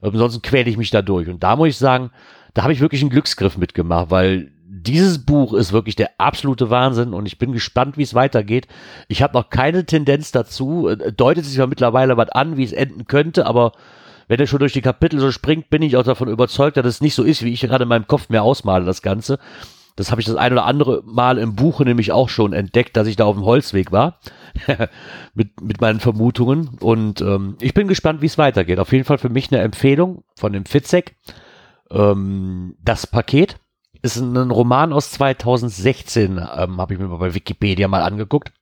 Ansonsten 0.00 0.40
quäle 0.40 0.70
ich 0.70 0.78
mich 0.78 0.90
da 0.90 1.02
durch. 1.02 1.28
Und 1.28 1.42
da 1.42 1.56
muss 1.56 1.68
ich 1.68 1.76
sagen, 1.76 2.10
da 2.54 2.62
habe 2.62 2.72
ich 2.72 2.80
wirklich 2.80 3.02
einen 3.02 3.10
Glücksgriff 3.10 3.58
mitgemacht, 3.58 4.10
weil 4.10 4.50
dieses 4.66 5.26
Buch 5.26 5.52
ist 5.52 5.72
wirklich 5.72 5.94
der 5.94 6.12
absolute 6.16 6.70
Wahnsinn 6.70 7.12
und 7.12 7.26
ich 7.26 7.38
bin 7.38 7.52
gespannt, 7.52 7.98
wie 7.98 8.02
es 8.02 8.14
weitergeht. 8.14 8.66
Ich 9.08 9.22
habe 9.22 9.34
noch 9.34 9.50
keine 9.50 9.84
Tendenz 9.84 10.32
dazu, 10.32 10.88
äh, 10.88 11.12
deutet 11.12 11.44
sich 11.44 11.58
ja 11.58 11.66
mittlerweile 11.66 12.16
was 12.16 12.30
an, 12.30 12.56
wie 12.56 12.64
es 12.64 12.72
enden 12.72 13.06
könnte, 13.06 13.44
aber 13.44 13.72
wenn 14.30 14.38
er 14.38 14.46
schon 14.46 14.60
durch 14.60 14.72
die 14.72 14.80
Kapitel 14.80 15.18
so 15.18 15.32
springt, 15.32 15.70
bin 15.70 15.82
ich 15.82 15.96
auch 15.96 16.04
davon 16.04 16.28
überzeugt, 16.28 16.76
dass 16.76 16.86
es 16.86 17.00
nicht 17.00 17.16
so 17.16 17.24
ist, 17.24 17.42
wie 17.42 17.52
ich 17.52 17.62
gerade 17.62 17.82
in 17.82 17.88
meinem 17.88 18.06
Kopf 18.06 18.28
mir 18.28 18.44
ausmale, 18.44 18.84
das 18.84 19.02
Ganze. 19.02 19.40
Das 19.96 20.12
habe 20.12 20.20
ich 20.20 20.26
das 20.28 20.36
ein 20.36 20.52
oder 20.52 20.66
andere 20.66 21.02
Mal 21.04 21.36
im 21.36 21.56
Buche 21.56 21.82
nämlich 21.82 22.12
auch 22.12 22.28
schon 22.28 22.52
entdeckt, 22.52 22.96
dass 22.96 23.08
ich 23.08 23.16
da 23.16 23.24
auf 23.24 23.34
dem 23.34 23.44
Holzweg 23.44 23.90
war 23.90 24.20
mit, 25.34 25.60
mit 25.60 25.80
meinen 25.80 25.98
Vermutungen. 25.98 26.78
Und 26.78 27.20
ähm, 27.22 27.56
ich 27.60 27.74
bin 27.74 27.88
gespannt, 27.88 28.22
wie 28.22 28.26
es 28.26 28.38
weitergeht. 28.38 28.78
Auf 28.78 28.92
jeden 28.92 29.04
Fall 29.04 29.18
für 29.18 29.30
mich 29.30 29.50
eine 29.50 29.62
Empfehlung 29.62 30.22
von 30.36 30.52
dem 30.52 30.64
Fitzek. 30.64 31.16
Ähm, 31.90 32.76
das 32.80 33.08
Paket 33.08 33.56
ist 34.00 34.16
ein 34.16 34.52
Roman 34.52 34.92
aus 34.92 35.10
2016, 35.10 36.38
ähm, 36.38 36.80
habe 36.80 36.94
ich 36.94 37.00
mir 37.00 37.08
bei 37.08 37.34
Wikipedia 37.34 37.88
mal 37.88 38.02
angeguckt. 38.02 38.52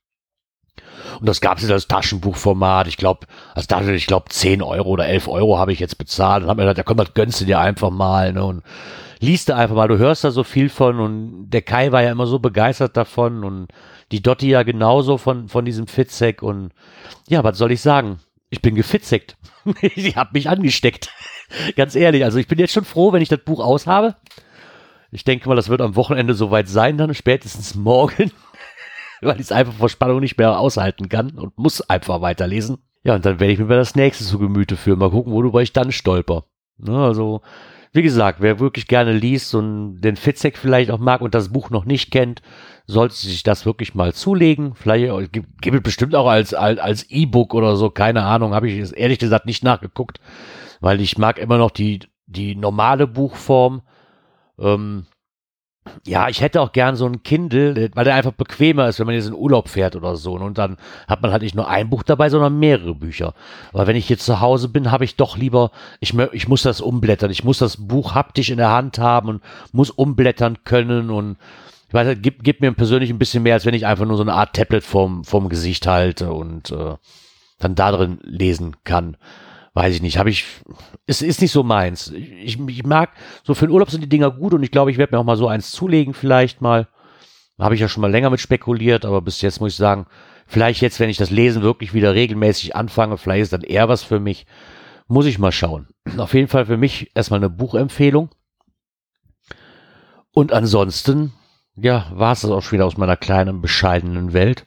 Und 1.21 1.29
das 1.29 1.41
gab 1.41 1.57
es 1.57 1.63
jetzt 1.63 1.73
als 1.73 1.89
Taschenbuchformat. 1.89 2.87
Ich 2.87 2.97
glaube, 2.97 3.27
als 3.55 3.67
Tasche, 3.67 3.93
ich 3.93 4.07
glaube, 4.07 4.27
10 4.29 4.63
Euro 4.63 4.91
oder 4.91 5.07
11 5.07 5.29
Euro 5.29 5.59
habe 5.59 5.73
ich 5.73 5.81
jetzt 5.81 5.99
bezahlt 5.99 6.43
und 6.43 6.49
habe 6.49 6.61
mir 6.61 6.65
gedacht, 6.65 6.79
ja 6.79 6.85
komm, 6.85 6.99
das 6.99 7.15
gönnst 7.15 7.41
du 7.41 7.45
dir 7.45 7.61
einfach 7.61 7.91
mal. 7.91 8.33
Ne? 8.33 8.45
Und 8.45 8.63
liest 9.21 9.49
da 9.49 9.57
einfach 9.57 9.77
mal, 9.77 9.89
du 9.89 9.99
hörst 9.99 10.25
da 10.25 10.31
so 10.31 10.45
viel 10.45 10.69
von 10.69 11.01
und 11.01 11.51
der 11.51 11.63
Kai 11.63 11.93
war 11.93 12.03
ja 12.03 12.13
immer 12.13 12.27
so 12.27 12.39
begeistert 12.39 12.97
davon 12.97 13.45
und 13.45 13.69
die 14.13 14.23
Dotti 14.23 14.49
ja 14.49 14.63
genauso 14.63 15.19
von, 15.19 15.49
von 15.49 15.65
diesem 15.65 15.87
Fitzek 15.87 16.43
und 16.43 16.71
ja, 17.29 17.45
was 17.45 17.59
soll 17.59 17.73
ich 17.73 17.81
sagen? 17.81 18.21
Ich 18.51 18.63
bin 18.63 18.75
gefitzeckt. 18.75 19.37
ich 19.81 20.17
habe 20.17 20.31
mich 20.33 20.49
angesteckt. 20.49 21.11
Ganz 21.77 21.95
ehrlich, 21.95 22.25
also 22.25 22.39
ich 22.39 22.49
bin 22.49 22.59
jetzt 22.59 22.73
schon 22.73 22.85
froh, 22.85 23.13
wenn 23.13 23.23
ich 23.23 23.29
das 23.29 23.41
Buch 23.41 23.61
aushabe. 23.61 24.15
Ich 25.11 25.25
denke 25.25 25.49
mal, 25.49 25.55
das 25.57 25.69
wird 25.69 25.81
am 25.81 25.97
Wochenende 25.97 26.35
soweit 26.35 26.69
sein, 26.69 26.99
dann 26.99 27.15
spätestens 27.15 27.75
morgen, 27.75 28.31
weil 29.23 29.37
ich 29.37 29.43
es 29.43 29.53
einfach 29.53 29.75
vor 29.75 29.89
Spannung 29.89 30.21
nicht 30.21 30.39
mehr 30.39 30.59
aushalten 30.59 31.09
kann 31.09 31.31
und 31.31 31.59
muss 31.59 31.81
einfach 31.83 32.21
weiterlesen. 32.21 32.79
Ja, 33.05 33.15
und 33.15 33.25
dann 33.25 33.41
werde 33.41 33.53
ich 33.53 33.59
mir 33.59 33.69
das 33.69 33.95
nächste 33.95 34.25
zu 34.25 34.39
Gemüte 34.39 34.77
führen. 34.77 34.99
Mal 34.99 35.11
gucken, 35.11 35.33
worüber 35.33 35.63
ich 35.63 35.73
dann 35.73 35.93
stolper. 35.93 36.45
Ne, 36.79 36.97
also 36.97 37.41
wie 37.93 38.03
gesagt, 38.03 38.41
wer 38.41 38.61
wirklich 38.61 38.87
gerne 38.87 39.13
liest 39.13 39.55
und 39.55 40.01
den 40.01 40.17
Fitzek 40.17 40.59
vielleicht 40.59 40.91
auch 40.91 40.99
mag 40.99 41.21
und 41.21 41.35
das 41.35 41.49
Buch 41.51 41.71
noch 41.71 41.85
nicht 41.85 42.11
kennt, 42.11 42.43
sollte 42.87 43.15
sich 43.15 43.43
das 43.43 43.67
wirklich 43.67 43.95
mal 43.95 44.13
zulegen. 44.13 44.75
Vielleicht 44.75 45.33
gibt, 45.33 45.63
gibt 45.63 45.77
es 45.77 45.83
bestimmt 45.83 46.15
auch 46.15 46.29
als 46.29 46.55
als 46.55 47.11
E-Book 47.11 47.55
oder 47.55 47.77
so, 47.77 47.91
keine 47.91 48.25
Ahnung, 48.25 48.55
habe 48.55 48.69
ich 48.69 48.97
ehrlich 48.97 49.19
gesagt 49.19 49.47
nicht 49.47 49.65
nachgeguckt, 49.65 50.21
weil 50.81 51.01
ich 51.01 51.19
mag 51.19 51.39
immer 51.39 51.59
noch 51.59 51.71
die 51.71 52.01
die 52.27 52.55
normale 52.55 53.07
Buchform. 53.07 53.83
Ähm, 54.59 55.07
ja, 56.07 56.29
ich 56.29 56.41
hätte 56.41 56.61
auch 56.61 56.73
gern 56.73 56.97
so 56.97 57.07
ein 57.07 57.23
Kindle, 57.23 57.91
weil 57.95 58.05
der 58.05 58.15
einfach 58.15 58.33
bequemer 58.33 58.89
ist, 58.89 58.99
wenn 58.99 59.07
man 59.07 59.15
jetzt 59.15 59.29
in 59.29 59.35
Urlaub 59.35 59.69
fährt 59.69 59.97
oder 59.97 60.17
so. 60.17 60.35
Und 60.35 60.59
dann 60.59 60.77
hat 61.07 61.23
man 61.23 61.33
halt 61.33 61.43
nicht 61.43 61.55
nur 61.55 61.69
ein 61.69 61.91
Buch 61.91 62.03
dabei, 62.03 62.31
sondern 62.31 62.59
mehrere 62.59 62.95
Bücher. 62.95 63.35
Aber 63.73 63.87
wenn 63.87 63.97
ich 63.97 64.09
jetzt 64.09 64.25
zu 64.25 64.41
Hause 64.41 64.69
bin, 64.69 64.91
habe 64.91 65.05
ich 65.05 65.17
doch 65.17 65.37
lieber, 65.37 65.71
ich, 66.01 66.15
ich 66.33 66.49
muss 66.49 66.63
das 66.63 66.81
umblättern. 66.81 67.31
Ich 67.31 67.45
muss 67.45 67.59
das 67.59 67.77
Buch 67.77 68.15
haptisch 68.15 68.51
in 68.51 68.59
der 68.59 68.71
Hand 68.71 68.99
haben 68.99 69.29
und 69.29 69.43
muss 69.73 69.91
umblättern 69.91 70.59
können. 70.65 71.11
Und 71.11 71.37
ich 71.89 71.95
weiß, 71.95 72.19
gibt, 72.21 72.45
gibt 72.45 72.61
mir 72.61 72.73
persönlich 72.73 73.11
ein 73.11 73.19
bisschen 73.19 73.43
mehr, 73.43 73.55
als 73.55 73.67
wenn 73.67 73.75
ich 73.75 73.87
einfach 73.87 74.07
nur 74.07 74.17
so 74.17 74.23
eine 74.23 74.35
Art 74.35 74.55
Tablet 74.55 74.85
vorm, 74.85 75.25
vorm 75.25 75.49
Gesicht 75.49 75.87
halte 75.87 76.33
und 76.33 76.71
äh, 76.71 76.95
dann 77.59 77.75
da 77.75 77.93
drin 77.93 78.19
lesen 78.23 78.77
kann 78.85 79.17
weiß 79.75 79.95
ich 79.95 80.03
nicht, 80.03 80.19
habe 80.19 80.31
ich, 80.31 80.45
es 81.07 81.23
ist 81.23 81.41
nicht 81.41 81.53
so 81.53 81.63
meins. 81.63 82.11
Ich, 82.11 82.59
ich 82.59 82.85
mag, 82.85 83.11
so 83.43 83.55
für 83.55 83.67
den 83.67 83.73
Urlaub 83.73 83.91
sind 83.91 84.03
die 84.03 84.09
Dinger 84.09 84.31
gut 84.31 84.55
und 84.55 84.63
ich 84.63 84.71
glaube, 84.71 84.91
ich 84.91 84.99
werde 84.99 85.15
mir 85.15 85.21
auch 85.21 85.25
mal 85.25 85.37
so 85.37 85.49
eins 85.49 85.71
zulegen, 85.71 86.15
vielleicht 86.15 86.61
mal. 86.61 86.89
Habe 87.59 87.75
ich 87.75 87.81
ja 87.81 87.89
schon 87.89 88.03
mal 88.03 88.11
länger 88.11 88.31
mit 88.31 88.39
spekuliert, 88.41 89.05
aber 89.05 89.21
bis 89.21 89.43
jetzt 89.43 89.61
muss 89.61 89.73
ich 89.73 89.77
sagen, 89.77 90.07
vielleicht 90.47 90.81
jetzt, 90.81 91.01
wenn 91.01 91.11
ich 91.11 91.17
das 91.17 91.31
Lesen 91.31 91.63
wirklich 91.63 91.93
wieder 91.93 92.15
regelmäßig 92.15 92.77
anfange, 92.77 93.19
vielleicht 93.19 93.43
ist 93.43 93.53
dann 93.53 93.63
eher 93.63 93.89
was 93.89 94.05
für 94.05 94.21
mich. 94.21 94.47
Muss 95.09 95.27
ich 95.27 95.41
mal 95.41 95.51
schauen. 95.51 95.89
Auf 96.19 96.35
jeden 96.35 96.49
Fall 96.49 96.67
für 96.67 96.77
mich 96.77 97.11
erstmal 97.15 97.41
eine 97.41 97.51
Buchempfehlung. 97.51 98.31
Und 100.31 100.53
ansonsten, 100.53 101.33
ja, 101.75 102.07
war 102.15 102.33
es 102.33 102.43
das 102.43 102.51
auch 102.53 102.63
schon 102.63 102.77
wieder 102.77 102.87
aus 102.87 102.97
meiner 102.97 103.17
kleinen, 103.17 103.61
bescheidenen 103.61 104.33
Welt. 104.33 104.67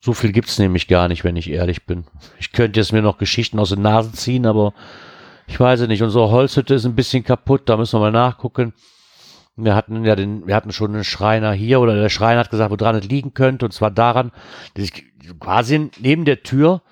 So 0.00 0.12
viel 0.12 0.32
gibt's 0.32 0.58
nämlich 0.58 0.86
gar 0.86 1.08
nicht, 1.08 1.24
wenn 1.24 1.36
ich 1.36 1.50
ehrlich 1.50 1.84
bin. 1.84 2.04
Ich 2.38 2.52
könnte 2.52 2.78
jetzt 2.78 2.92
mir 2.92 3.02
noch 3.02 3.18
Geschichten 3.18 3.58
aus 3.58 3.70
den 3.70 3.82
Nasen 3.82 4.14
ziehen, 4.14 4.46
aber 4.46 4.72
ich 5.46 5.58
weiß 5.58 5.80
es 5.80 5.88
nicht. 5.88 6.02
Unsere 6.02 6.30
Holzhütte 6.30 6.74
ist 6.74 6.84
ein 6.84 6.94
bisschen 6.94 7.24
kaputt, 7.24 7.62
da 7.68 7.76
müssen 7.76 7.96
wir 7.96 8.10
mal 8.10 8.12
nachgucken. 8.12 8.74
Wir 9.56 9.74
hatten 9.74 10.04
ja 10.04 10.14
den, 10.14 10.46
wir 10.46 10.54
hatten 10.54 10.70
schon 10.70 10.94
einen 10.94 11.02
Schreiner 11.02 11.52
hier 11.52 11.80
oder 11.80 11.96
der 11.96 12.10
Schreiner 12.10 12.40
hat 12.40 12.50
gesagt, 12.50 12.70
woran 12.70 12.94
es 12.94 13.08
liegen 13.08 13.34
könnte 13.34 13.64
und 13.64 13.72
zwar 13.72 13.90
daran, 13.90 14.30
dass 14.74 14.84
ich 14.84 15.04
quasi 15.40 15.90
neben 15.98 16.24
der 16.24 16.44
Tür 16.44 16.82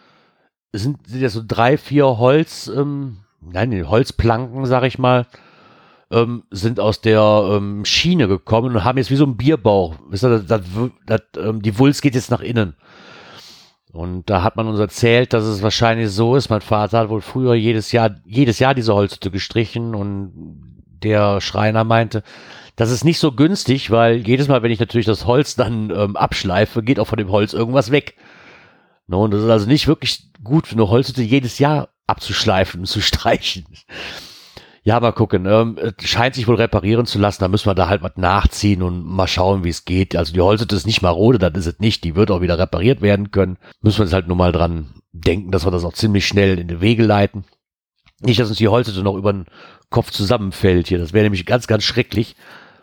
sind, 0.72 1.06
sind 1.06 1.20
ja 1.20 1.28
so 1.28 1.42
drei, 1.46 1.78
vier 1.78 2.18
Holz, 2.18 2.66
ähm, 2.66 3.18
nein, 3.40 3.88
Holzplanken, 3.88 4.66
sag 4.66 4.82
ich 4.82 4.98
mal, 4.98 5.26
ähm, 6.10 6.42
sind 6.50 6.80
aus 6.80 7.00
der 7.00 7.20
ähm, 7.50 7.84
Schiene 7.84 8.26
gekommen 8.28 8.74
und 8.74 8.84
haben 8.84 8.98
jetzt 8.98 9.10
wie 9.10 9.16
so 9.16 9.26
ein 9.26 9.36
Bierbauch. 9.36 9.94
Wisst 10.08 10.24
ihr, 10.24 10.40
das, 10.40 10.46
das, 10.46 10.62
das, 11.06 11.20
ähm, 11.38 11.62
die 11.62 11.78
Wulst 11.78 12.02
geht 12.02 12.14
jetzt 12.14 12.30
nach 12.30 12.40
innen. 12.40 12.74
Und 13.96 14.28
da 14.28 14.42
hat 14.42 14.56
man 14.56 14.68
uns 14.68 14.78
erzählt, 14.78 15.32
dass 15.32 15.44
es 15.44 15.62
wahrscheinlich 15.62 16.10
so 16.10 16.36
ist. 16.36 16.50
Mein 16.50 16.60
Vater 16.60 16.98
hat 16.98 17.08
wohl 17.08 17.22
früher 17.22 17.54
jedes 17.54 17.92
Jahr, 17.92 18.16
jedes 18.26 18.58
Jahr 18.58 18.74
diese 18.74 18.94
Holzhütte 18.94 19.30
gestrichen 19.30 19.94
und 19.94 20.82
der 21.02 21.40
Schreiner 21.40 21.82
meinte, 21.84 22.22
das 22.76 22.90
ist 22.90 23.04
nicht 23.04 23.18
so 23.18 23.32
günstig, 23.32 23.90
weil 23.90 24.16
jedes 24.16 24.48
Mal, 24.48 24.62
wenn 24.62 24.70
ich 24.70 24.80
natürlich 24.80 25.06
das 25.06 25.24
Holz 25.24 25.56
dann 25.56 25.90
ähm, 25.90 26.14
abschleife, 26.14 26.82
geht 26.82 27.00
auch 27.00 27.06
von 27.06 27.16
dem 27.16 27.30
Holz 27.30 27.54
irgendwas 27.54 27.90
weg. 27.90 28.16
No, 29.06 29.24
und 29.24 29.30
das 29.30 29.42
ist 29.42 29.48
also 29.48 29.66
nicht 29.66 29.88
wirklich 29.88 30.30
gut 30.44 30.70
eine 30.72 30.88
Holzhütte 30.88 31.22
jedes 31.22 31.58
Jahr 31.58 31.88
abzuschleifen 32.06 32.80
und 32.80 32.86
zu 32.86 33.00
streichen. 33.00 33.64
Ja, 34.86 35.00
mal 35.00 35.10
gucken. 35.10 35.46
Ähm, 35.46 35.76
scheint 36.00 36.36
sich 36.36 36.46
wohl 36.46 36.54
reparieren 36.54 37.06
zu 37.06 37.18
lassen. 37.18 37.40
Da 37.40 37.48
müssen 37.48 37.68
wir 37.68 37.74
da 37.74 37.88
halt 37.88 38.04
was 38.04 38.12
nachziehen 38.14 38.82
und 38.82 39.04
mal 39.04 39.26
schauen, 39.26 39.64
wie 39.64 39.68
es 39.68 39.84
geht. 39.84 40.14
Also 40.14 40.32
die 40.32 40.40
Holzhütte 40.40 40.76
ist 40.76 40.86
nicht 40.86 41.02
marode, 41.02 41.40
das 41.40 41.54
ist 41.56 41.66
es 41.66 41.80
nicht. 41.80 42.04
Die 42.04 42.14
wird 42.14 42.30
auch 42.30 42.40
wieder 42.40 42.56
repariert 42.56 43.02
werden 43.02 43.32
können. 43.32 43.58
Müssen 43.80 43.98
wir 43.98 44.04
jetzt 44.04 44.12
halt 44.12 44.28
nur 44.28 44.36
mal 44.36 44.52
dran 44.52 44.94
denken, 45.10 45.50
dass 45.50 45.66
wir 45.66 45.72
das 45.72 45.84
auch 45.84 45.92
ziemlich 45.92 46.24
schnell 46.24 46.60
in 46.60 46.68
die 46.68 46.80
Wege 46.80 47.02
leiten. 47.02 47.44
Nicht, 48.20 48.38
dass 48.38 48.48
uns 48.48 48.58
die 48.58 48.68
Holzhütte 48.68 49.02
noch 49.02 49.16
über 49.16 49.32
den 49.32 49.46
Kopf 49.90 50.12
zusammenfällt 50.12 50.86
hier. 50.86 50.98
Das 50.98 51.12
wäre 51.12 51.24
nämlich 51.24 51.46
ganz, 51.46 51.66
ganz 51.66 51.82
schrecklich, 51.82 52.36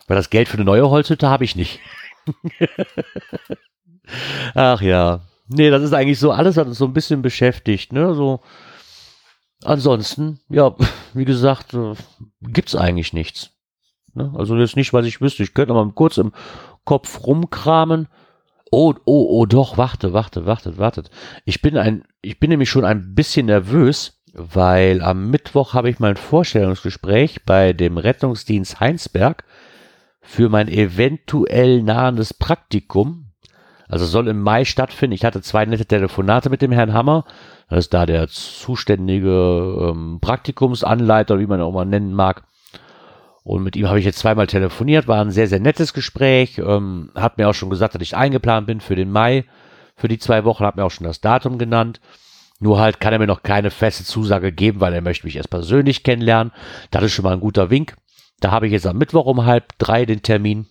weil 0.08 0.18
das 0.18 0.30
Geld 0.30 0.50
für 0.50 0.58
eine 0.58 0.66
neue 0.66 0.90
Holzhütte 0.90 1.30
habe 1.30 1.46
ich 1.46 1.56
nicht. 1.56 1.80
Ach 4.56 4.82
ja. 4.82 5.22
Nee, 5.48 5.70
das 5.70 5.82
ist 5.82 5.94
eigentlich 5.94 6.20
so 6.20 6.32
alles, 6.32 6.58
was 6.58 6.68
uns 6.68 6.78
so 6.78 6.86
ein 6.86 6.94
bisschen 6.94 7.22
beschäftigt, 7.22 7.94
ne? 7.94 8.14
So, 8.14 8.42
Ansonsten, 9.64 10.40
ja, 10.50 10.76
wie 11.14 11.26
gesagt, 11.26 11.74
äh, 11.74 11.94
gibt's 12.42 12.76
eigentlich 12.76 13.14
nichts. 13.14 13.52
Ne? 14.14 14.32
Also 14.36 14.56
jetzt 14.58 14.76
nicht, 14.76 14.94
was 14.94 15.06
ich 15.06 15.22
wüsste. 15.22 15.44
Ich 15.44 15.54
könnte 15.54 15.74
mal 15.74 15.90
kurz 15.92 16.18
im 16.18 16.34
Kopf 16.86 17.26
rumkramen. 17.26 18.08
Oh, 18.72 18.94
oh, 19.06 19.28
oh, 19.30 19.46
doch, 19.46 19.78
warte, 19.78 20.14
warte, 20.14 20.46
wartet, 20.46 20.78
wartet. 20.78 21.12
Ich 21.46 21.62
bin 21.62 21.78
ein, 21.78 22.06
ich 22.22 22.40
bin 22.40 22.50
nämlich 22.50 22.70
schon 22.70 22.86
ein 22.86 23.14
bisschen 23.14 23.46
nervös, 23.46 24.24
weil 24.34 25.02
am 25.02 25.30
Mittwoch 25.30 25.74
habe 25.74 25.90
ich 25.90 26.00
mein 26.00 26.18
Vorstellungsgespräch 26.18 27.46
bei 27.46 27.74
dem 27.74 27.98
Rettungsdienst 27.98 28.80
Heinsberg 28.80 29.44
für 30.22 30.50
mein 30.50 30.70
eventuell 30.70 31.84
nahendes 31.84 32.34
Praktikum 32.34 33.28
Also 33.88 34.06
soll 34.06 34.28
im 34.28 34.42
Mai 34.42 34.66
stattfinden. 34.66 35.14
Ich 35.14 35.26
hatte 35.26 35.42
zwei 35.42 35.66
nette 35.66 35.86
Telefonate 35.86 36.50
mit 36.50 36.62
dem 36.64 36.72
Herrn 36.72 36.94
Hammer. 36.94 37.26
Das 37.74 37.86
ist 37.86 37.94
da 37.96 38.06
der 38.06 38.28
zuständige 38.28 39.90
ähm, 39.90 40.20
Praktikumsanleiter, 40.22 41.40
wie 41.40 41.48
man 41.48 41.60
auch 41.60 41.72
mal 41.72 41.86
nennen 41.86 42.14
mag. 42.14 42.44
Und 43.44 43.64
mit 43.64 43.76
ihm 43.76 43.88
habe 43.88 43.98
ich 43.98 44.06
jetzt 44.06 44.20
zweimal 44.20 44.46
telefoniert, 44.46 45.08
war 45.08 45.20
ein 45.20 45.32
sehr, 45.32 45.48
sehr 45.48 45.60
nettes 45.60 45.92
Gespräch. 45.96 46.60
Ähm, 46.60 47.10
hat 47.16 47.40
mir 47.40 47.50
auch 47.50 47.56
schon 47.56 47.72
gesagt, 47.72 47.96
dass 47.96 48.04
ich 48.04 48.16
eingeplant 48.16 48.68
bin 48.68 48.80
für 48.80 48.96
den 48.96 49.10
Mai, 49.10 49.46
für 49.96 50.08
die 50.08 50.20
zwei 50.20 50.46
Wochen, 50.46 50.64
hat 50.64 50.76
mir 50.76 50.86
auch 50.86 50.92
schon 50.92 51.08
das 51.08 51.20
Datum 51.20 51.58
genannt. 51.58 52.00
Nur 52.60 52.80
halt 52.80 53.00
kann 53.00 53.12
er 53.12 53.18
mir 53.18 53.26
noch 53.26 53.42
keine 53.42 53.72
feste 53.72 54.04
Zusage 54.04 54.52
geben, 54.52 54.80
weil 54.80 54.94
er 54.94 55.02
möchte 55.02 55.26
mich 55.26 55.36
erst 55.36 55.50
persönlich 55.50 56.04
kennenlernen. 56.04 56.54
Das 56.92 57.02
ist 57.02 57.14
schon 57.14 57.24
mal 57.24 57.34
ein 57.34 57.40
guter 57.40 57.72
Wink. 57.72 57.96
Da 58.40 58.52
habe 58.52 58.68
ich 58.68 58.72
jetzt 58.72 58.86
am 58.86 59.00
Mittwoch 59.00 59.26
um 59.26 59.46
halb 59.46 59.80
drei 59.80 60.06
den 60.06 60.22
Termin. 60.22 60.68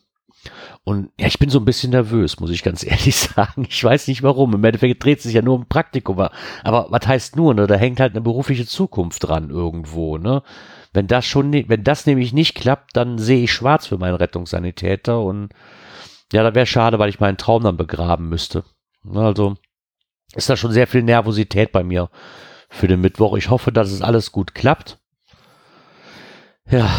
Und 0.85 1.11
ja, 1.19 1.27
ich 1.27 1.39
bin 1.39 1.51
so 1.51 1.59
ein 1.59 1.65
bisschen 1.65 1.91
nervös, 1.91 2.41
muss 2.41 2.51
ich 2.51 2.63
ganz 2.63 2.85
ehrlich 2.87 3.17
sagen. 3.17 3.67
Ich 3.69 3.83
weiß 3.83 4.09
nicht 4.09 4.23
warum. 4.23 4.55
Im 4.55 4.65
Endeffekt 4.65 5.03
dreht 5.05 5.19
es 5.19 5.25
sich 5.25 5.35
ja 5.35 5.43
nur 5.43 5.55
um 5.55 5.69
Praktikum. 5.69 6.19
Aber 6.19 6.87
was 6.91 7.07
heißt 7.07 7.37
nur, 7.37 7.55
ne? 7.55 7.67
Da 7.67 7.77
hängt 7.77 8.01
halt 8.01 8.13
eine 8.13 8.21
berufliche 8.21 8.67
Zukunft 8.67 9.27
dran 9.27 9.51
irgendwo, 9.51 10.19
ne? 10.19 10.43
Wenn 10.93 11.07
das 11.07 11.25
schon, 11.25 11.53
wenn 11.53 11.85
das 11.85 12.07
nämlich 12.07 12.33
nicht 12.33 12.55
klappt, 12.55 12.97
dann 12.97 13.19
sehe 13.19 13.45
ich 13.45 13.53
schwarz 13.53 13.87
für 13.87 13.97
meinen 13.97 14.17
Rettungssanitäter 14.17 15.21
und 15.23 15.51
ja, 16.33 16.43
da 16.43 16.55
wäre 16.55 16.67
schade, 16.67 16.99
weil 16.99 17.09
ich 17.09 17.21
meinen 17.21 17.39
Traum 17.39 17.63
dann 17.63 17.77
begraben 17.77 18.29
müsste. 18.29 18.65
Also 19.15 19.57
ist 20.35 20.51
da 20.51 20.57
schon 20.57 20.73
sehr 20.73 20.87
viel 20.87 21.03
Nervosität 21.03 21.73
bei 21.73 21.83
mir 21.83 22.11
für 22.69 22.89
den 22.89 23.01
Mittwoch. 23.01 23.37
Ich 23.37 23.51
hoffe, 23.51 23.73
dass 23.73 23.91
es 23.91 24.03
alles 24.03 24.33
gut 24.33 24.55
klappt. 24.55 24.99
Ja, 26.71 26.91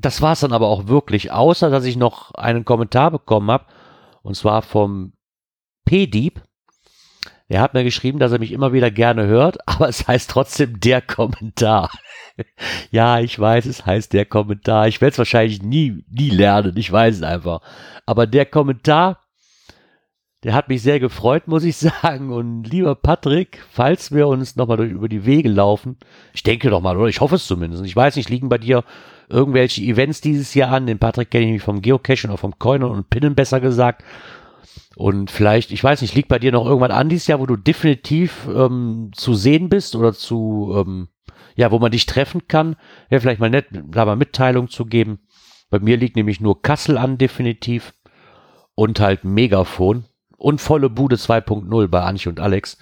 das 0.00 0.22
war 0.22 0.32
es 0.32 0.40
dann 0.40 0.52
aber 0.52 0.68
auch 0.68 0.88
wirklich, 0.88 1.32
außer 1.32 1.70
dass 1.70 1.84
ich 1.84 1.96
noch 1.96 2.32
einen 2.34 2.64
Kommentar 2.64 3.10
bekommen 3.10 3.50
habe, 3.50 3.66
und 4.22 4.34
zwar 4.34 4.62
vom 4.62 5.12
P-Dieb. 5.84 6.42
Er 7.48 7.60
hat 7.60 7.74
mir 7.74 7.82
geschrieben, 7.82 8.20
dass 8.20 8.30
er 8.30 8.38
mich 8.38 8.52
immer 8.52 8.72
wieder 8.72 8.90
gerne 8.90 9.26
hört, 9.26 9.58
aber 9.68 9.88
es 9.88 10.06
heißt 10.06 10.30
trotzdem 10.30 10.80
der 10.80 11.02
Kommentar. 11.02 11.90
ja, 12.90 13.20
ich 13.20 13.38
weiß, 13.38 13.66
es 13.66 13.84
heißt 13.84 14.12
der 14.12 14.24
Kommentar. 14.24 14.88
Ich 14.88 15.00
werde 15.00 15.12
es 15.12 15.18
wahrscheinlich 15.18 15.62
nie, 15.62 16.04
nie 16.08 16.30
lernen. 16.30 16.76
Ich 16.76 16.90
weiß 16.90 17.16
es 17.16 17.22
einfach. 17.22 17.60
Aber 18.06 18.26
der 18.26 18.46
Kommentar, 18.46 19.20
der 20.42 20.54
hat 20.54 20.68
mich 20.68 20.82
sehr 20.82 21.00
gefreut, 21.00 21.48
muss 21.48 21.64
ich 21.64 21.76
sagen. 22.02 22.32
Und 22.32 22.64
lieber 22.64 22.94
Patrick, 22.94 23.62
falls 23.70 24.12
wir 24.12 24.28
uns 24.28 24.56
nochmal 24.56 24.84
über 24.84 25.08
die 25.08 25.26
Wege 25.26 25.48
laufen, 25.48 25.96
ich 26.32 26.42
denke 26.42 26.70
doch 26.70 26.80
mal, 26.80 26.96
oder 26.96 27.08
ich 27.08 27.20
hoffe 27.20 27.36
es 27.36 27.46
zumindest. 27.46 27.84
Ich 27.84 27.96
weiß 27.96 28.16
nicht, 28.16 28.30
liegen 28.30 28.48
bei 28.48 28.58
dir 28.58 28.84
irgendwelche 29.28 29.82
Events 29.82 30.20
dieses 30.20 30.54
Jahr 30.54 30.72
an. 30.72 30.86
Den 30.86 30.98
Patrick 30.98 31.30
kenne 31.30 31.54
ich 31.54 31.62
vom 31.62 31.82
Geocachen 31.82 32.30
oder 32.30 32.38
vom 32.38 32.58
Coiner 32.58 32.90
und 32.90 33.10
Pinnen 33.10 33.34
besser 33.34 33.60
gesagt. 33.60 34.02
Und 34.96 35.30
vielleicht, 35.30 35.70
ich 35.70 35.82
weiß 35.82 36.02
nicht, 36.02 36.14
liegt 36.14 36.28
bei 36.28 36.38
dir 36.38 36.52
noch 36.52 36.66
irgendwann 36.66 36.90
an 36.90 37.08
dieses 37.08 37.26
Jahr, 37.26 37.40
wo 37.40 37.46
du 37.46 37.56
definitiv 37.56 38.48
ähm, 38.54 39.10
zu 39.14 39.34
sehen 39.34 39.68
bist 39.68 39.94
oder 39.94 40.12
zu, 40.12 40.74
ähm, 40.76 41.08
ja, 41.54 41.70
wo 41.70 41.78
man 41.78 41.92
dich 41.92 42.06
treffen 42.06 42.48
kann. 42.48 42.76
Wäre 43.08 43.20
vielleicht 43.20 43.40
mal 43.40 43.50
nett, 43.50 43.66
da 43.70 44.04
mal 44.04 44.16
Mitteilung 44.16 44.68
zu 44.68 44.86
geben. 44.86 45.20
Bei 45.70 45.78
mir 45.78 45.96
liegt 45.96 46.16
nämlich 46.16 46.40
nur 46.40 46.62
Kassel 46.62 46.98
an, 46.98 47.18
definitiv. 47.18 47.94
Und 48.74 48.98
halt 49.00 49.24
Megafon. 49.24 50.04
Und 50.40 50.62
volle 50.62 50.88
Bude 50.88 51.16
2.0 51.16 51.88
bei 51.88 52.00
Anche 52.00 52.30
und 52.30 52.40
Alex. 52.40 52.78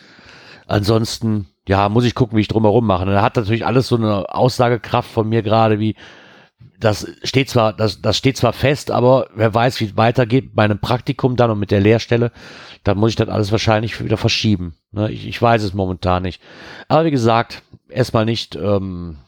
Ansonsten, 0.68 1.48
ja, 1.66 1.88
muss 1.88 2.04
ich 2.04 2.14
gucken, 2.14 2.36
wie 2.36 2.42
ich 2.42 2.46
drumherum 2.46 2.86
mache. 2.86 3.04
Da 3.06 3.20
hat 3.20 3.34
natürlich 3.34 3.66
alles 3.66 3.88
so 3.88 3.96
eine 3.96 4.32
Aussagekraft 4.32 5.10
von 5.10 5.28
mir 5.28 5.42
gerade 5.42 5.80
wie, 5.80 5.96
das 6.78 7.10
steht 7.24 7.50
zwar, 7.50 7.72
das, 7.72 8.00
das 8.00 8.16
steht 8.16 8.36
zwar 8.36 8.52
fest, 8.52 8.92
aber 8.92 9.28
wer 9.34 9.52
weiß, 9.52 9.80
wie 9.80 9.86
es 9.86 9.96
weitergeht 9.96 10.44
mit 10.44 10.54
meinem 10.54 10.78
Praktikum 10.78 11.34
dann 11.34 11.50
und 11.50 11.58
mit 11.58 11.72
der 11.72 11.80
Lehrstelle, 11.80 12.30
dann 12.84 12.96
muss 12.96 13.10
ich 13.10 13.16
das 13.16 13.28
alles 13.28 13.50
wahrscheinlich 13.50 14.02
wieder 14.04 14.16
verschieben. 14.16 14.76
Ne? 14.92 15.10
Ich, 15.10 15.26
ich 15.26 15.42
weiß 15.42 15.64
es 15.64 15.74
momentan 15.74 16.22
nicht. 16.22 16.40
Aber 16.86 17.06
wie 17.06 17.10
gesagt, 17.10 17.64
erstmal 17.88 18.24
nicht 18.24 18.54
ähm, 18.54 19.18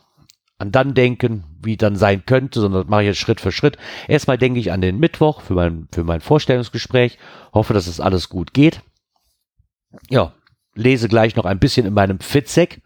an 0.61 0.73
dann 0.73 0.95
denken, 0.95 1.45
wie 1.63 1.77
dann 1.77 1.97
sein 1.97 2.25
könnte, 2.27 2.61
sondern 2.61 2.83
das 2.83 2.91
mache 2.91 3.03
ich 3.03 3.09
jetzt 3.09 3.19
Schritt 3.19 3.41
für 3.41 3.53
Schritt. 3.53 3.79
Erstmal 4.09 4.39
denke 4.39 4.61
ich 4.61 4.73
an 4.73 4.81
den 4.81 4.99
Mittwoch 4.99 5.41
für 5.41 5.55
mein, 5.55 5.89
für 5.93 6.05
mein 6.05 6.21
Vorstellungsgespräch, 6.21 7.19
hoffe, 7.53 7.75
dass 7.75 7.87
es 7.87 7.97
das 7.97 8.05
alles 8.05 8.29
gut 8.29 8.53
geht. 8.53 8.83
Ja, 10.09 10.33
lese 10.75 11.09
gleich 11.09 11.37
noch 11.37 11.45
ein 11.45 11.59
bisschen 11.59 11.87
in 11.87 11.95
meinem 11.95 12.21
Fitzek 12.21 12.83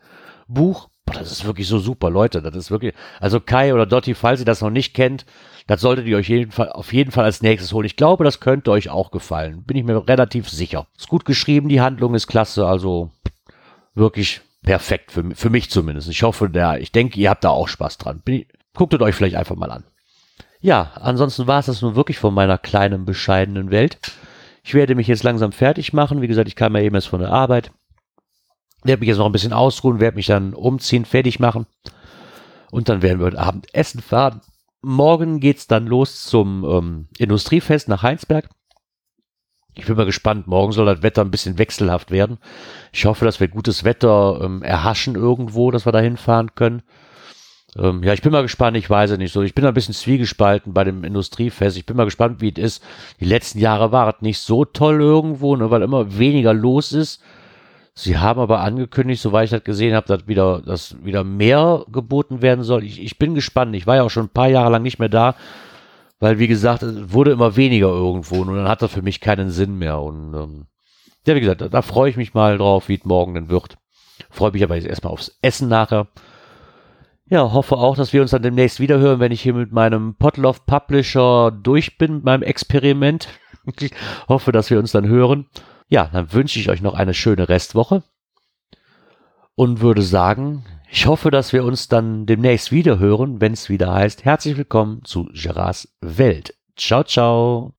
Buch 0.47 0.89
Boah, 1.07 1.15
das 1.15 1.33
ist 1.33 1.45
wirklich 1.45 1.69
so 1.69 1.79
super, 1.79 2.09
Leute. 2.09 2.41
Das 2.41 2.55
ist 2.55 2.71
wirklich, 2.71 2.95
also 3.21 3.39
Kai 3.39 3.75
oder 3.75 3.85
Dotti, 3.85 4.15
falls 4.15 4.41
ihr 4.41 4.47
das 4.47 4.63
noch 4.63 4.71
nicht 4.71 4.95
kennt, 4.95 5.27
das 5.67 5.81
solltet 5.81 6.07
ihr 6.07 6.17
euch 6.17 6.29
jeden 6.29 6.51
Fall, 6.51 6.73
auf 6.73 6.93
jeden 6.93 7.11
Fall 7.11 7.25
als 7.25 7.43
nächstes 7.43 7.73
holen. 7.73 7.87
Ich 7.87 7.97
glaube, 7.97 8.25
das 8.25 8.41
könnte 8.41 8.71
euch 8.71 8.89
auch 8.89 9.11
gefallen. 9.11 9.65
Bin 9.65 9.77
ich 9.77 9.85
mir 9.85 10.09
relativ 10.09 10.49
sicher. 10.49 10.87
Ist 10.97 11.09
gut 11.09 11.25
geschrieben, 11.25 11.69
die 11.69 11.81
Handlung 11.81 12.15
ist 12.15 12.27
klasse, 12.27 12.67
also 12.67 13.11
wirklich 13.95 14.41
perfekt 14.65 15.13
für, 15.13 15.35
für 15.35 15.51
mich 15.51 15.71
zumindest. 15.71 16.09
Ich 16.09 16.23
hoffe, 16.23 16.51
der, 16.51 16.81
ich 16.81 16.91
denke, 16.91 17.21
ihr 17.21 17.31
habt 17.31 17.45
da 17.45 17.51
auch 17.51 17.69
Spaß 17.69 17.99
dran. 17.99 18.23
Ich, 18.27 18.49
guckt 18.75 19.01
euch 19.01 19.15
vielleicht 19.15 19.37
einfach 19.37 19.57
mal 19.57 19.71
an. 19.71 19.85
Ja, 20.61 20.93
ansonsten 20.97 21.47
war 21.47 21.61
es 21.61 21.67
das 21.67 21.83
nun 21.83 21.95
wirklich 21.95 22.19
von 22.19 22.35
meiner 22.35 22.59
kleinen, 22.59 23.05
bescheidenen 23.05 23.71
Welt. 23.71 23.99
Ich 24.63 24.75
werde 24.75 24.95
mich 24.95 25.07
jetzt 25.07 25.23
langsam 25.23 25.53
fertig 25.53 25.93
machen. 25.93 26.23
Wie 26.23 26.27
gesagt, 26.27 26.49
ich 26.49 26.57
kam 26.57 26.75
ja 26.75 26.83
eben 26.83 26.95
erst 26.95 27.09
von 27.09 27.21
der 27.21 27.31
Arbeit 27.31 27.71
werde 28.85 29.01
mich 29.01 29.09
jetzt 29.09 29.19
noch 29.19 29.27
ein 29.27 29.33
bisschen 29.33 29.53
ausruhen, 29.53 29.99
werde 29.99 30.17
mich 30.17 30.27
dann 30.27 30.55
umziehen, 30.55 31.05
fertig 31.05 31.41
machen. 31.41 31.67
Und 32.71 32.89
dann 32.89 33.03
werden 33.03 33.19
wir 33.19 33.27
heute 33.27 33.39
Abend 33.39 33.75
essen 33.75 34.01
fahren. 34.01 34.41
Morgen 34.83 35.41
geht's 35.41 35.67
dann 35.67 35.87
los 35.87 36.25
zum 36.25 36.65
ähm, 36.65 37.09
Industriefest 37.19 37.89
nach 37.89 38.03
Heinsberg. 38.03 38.49
Ich 39.75 39.87
bin 39.87 39.97
mal 39.97 40.07
gespannt. 40.07 40.47
Morgen 40.47 40.73
soll 40.73 40.87
das 40.87 41.03
Wetter 41.03 41.23
ein 41.23 41.31
bisschen 41.31 41.59
wechselhaft 41.59 42.11
werden. 42.11 42.39
Ich 42.93 43.07
hoffe, 43.07 43.25
dass 43.25 43.41
wir 43.41 43.49
gutes 43.49 43.85
Wetter 43.85 44.41
ähm, 44.43 44.63
erhaschen 44.63 45.15
irgendwo, 45.17 45.71
dass 45.71 45.87
wir 45.87 45.93
da 45.93 46.01
hinfahren 46.01 46.55
können. 46.55 46.83
Ähm, 47.77 48.03
ja, 48.05 48.13
ich 48.13 48.23
bin 48.23 48.33
mal 48.33 48.43
gespannt. 48.43 48.77
Ich 48.77 48.89
weiß 48.89 49.11
es 49.11 49.19
nicht 49.19 49.33
so. 49.33 49.43
Ich 49.43 49.55
bin 49.55 49.65
ein 49.67 49.75
bisschen 49.75 49.95
zwiegespalten 49.95 50.73
bei 50.73 50.85
dem 50.85 51.03
Industriefest. 51.03 51.77
Ich 51.77 51.87
bin 51.87 51.97
mal 51.97 52.05
gespannt, 52.05 52.41
wie 52.41 52.53
es 52.53 52.59
ist. 52.59 52.85
Die 53.21 53.25
letzten 53.25 53.59
Jahre 53.59 53.91
war 53.91 54.09
es 54.09 54.23
nicht 54.23 54.39
so 54.39 54.65
toll 54.65 55.01
irgendwo, 55.01 55.57
ne, 55.57 55.71
weil 55.71 55.83
immer 55.83 56.19
weniger 56.19 56.55
los 56.55 56.93
ist. 56.93 57.21
Sie 57.97 58.19
haben 58.19 58.41
aber 58.41 58.61
angekündigt, 58.61 59.23
soweit 59.23 59.45
ich 59.45 59.51
das 59.51 59.63
gesehen 59.63 59.95
habe, 59.95 60.09
dass 60.09 60.27
wieder, 60.27 60.61
dass 60.63 60.97
wieder 61.05 61.23
mehr 61.23 61.85
geboten 61.93 62.43
werden 62.43 62.65
soll. 62.65 62.83
Ich, 62.85 63.01
ich 63.01 63.19
bin 63.19 63.35
gespannt. 63.35 63.75
Ich 63.77 63.87
war 63.87 63.97
ja 63.97 64.03
auch 64.03 64.11
schon 64.11 64.27
ein 64.27 64.31
paar 64.31 64.49
Jahre 64.49 64.71
lang 64.71 64.83
nicht 64.83 64.99
mehr 64.99 65.09
da, 65.09 65.37
weil 66.21 66.39
wie 66.39 66.49
gesagt, 66.49 66.83
es 66.83 67.13
wurde 67.13 67.33
immer 67.33 67.57
weniger 67.57 67.89
irgendwo 67.89 68.43
und 68.43 68.55
dann 68.55 68.69
hat 68.69 68.83
das 68.83 68.93
für 68.93 69.03
mich 69.03 69.21
keinen 69.21 69.51
Sinn 69.51 69.77
mehr. 69.77 70.01
Und 70.01 70.35
ähm, 70.35 70.67
ja, 71.27 71.35
wie 71.35 71.41
gesagt, 71.41 71.61
da, 71.61 71.69
da 71.69 71.83
freue 71.83 72.11
ich 72.11 72.17
mich 72.17 72.35
mal 72.35 72.59
drauf, 72.59 72.89
wie 72.89 72.95
es 72.95 73.05
morgen 73.05 73.35
denn 73.35 73.49
wird. 73.49 73.77
Freue 74.31 74.53
mich 74.53 74.63
aber 74.63 74.77
jetzt 74.77 74.87
erstmal 74.87 75.13
aufs 75.13 75.39
Essen 75.43 75.69
nachher. 75.69 76.09
Ja, 77.27 77.53
hoffe 77.53 77.77
auch, 77.77 77.97
dass 77.97 78.13
wir 78.13 78.21
uns 78.21 78.33
dann 78.33 78.43
demnächst 78.43 78.81
wieder 78.81 78.99
hören, 78.99 79.19
wenn 79.19 79.33
ich 79.33 79.41
hier 79.41 79.55
mit 79.55 79.73
meinem 79.73 80.15
Potloff 80.17 80.67
Publisher 80.67 81.51
durch 81.51 81.97
bin, 81.97 82.17
mit 82.17 82.25
meinem 82.25 82.43
Experiment. 82.43 83.29
hoffe, 84.29 84.53
dass 84.53 84.71
wir 84.71 84.79
uns 84.79 84.93
dann 84.93 85.09
hören. 85.09 85.47
Ja, 85.89 86.11
dann 86.13 86.33
wünsche 86.33 86.59
ich 86.59 86.69
euch 86.69 86.83
noch 86.83 86.95
eine 86.95 87.15
schöne 87.15 87.49
Restwoche 87.49 88.03
und 89.55 89.81
würde 89.81 90.03
sagen, 90.03 90.65
ich 90.91 91.07
hoffe, 91.07 91.31
dass 91.31 91.53
wir 91.53 91.65
uns 91.65 91.89
dann 91.89 92.27
demnächst 92.27 92.73
wieder 92.73 92.99
hören, 92.99 93.41
wenn 93.41 93.53
es 93.53 93.69
wieder 93.69 93.93
heißt, 93.93 94.25
herzlich 94.25 94.57
willkommen 94.57 95.03
zu 95.05 95.29
Gerards 95.33 95.89
Welt. 96.01 96.55
Ciao, 96.77 97.05
ciao. 97.05 97.75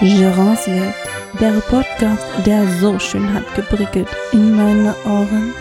Gerards 0.00 0.66
Welt, 0.68 0.94
der 1.40 1.60
Podcast, 1.68 2.26
der 2.44 2.66
so 2.80 2.98
schön 2.98 3.32
hat 3.32 3.54
geprickelt 3.54 4.08
in 4.32 4.54
meine 4.54 4.94
Ohren. 5.04 5.54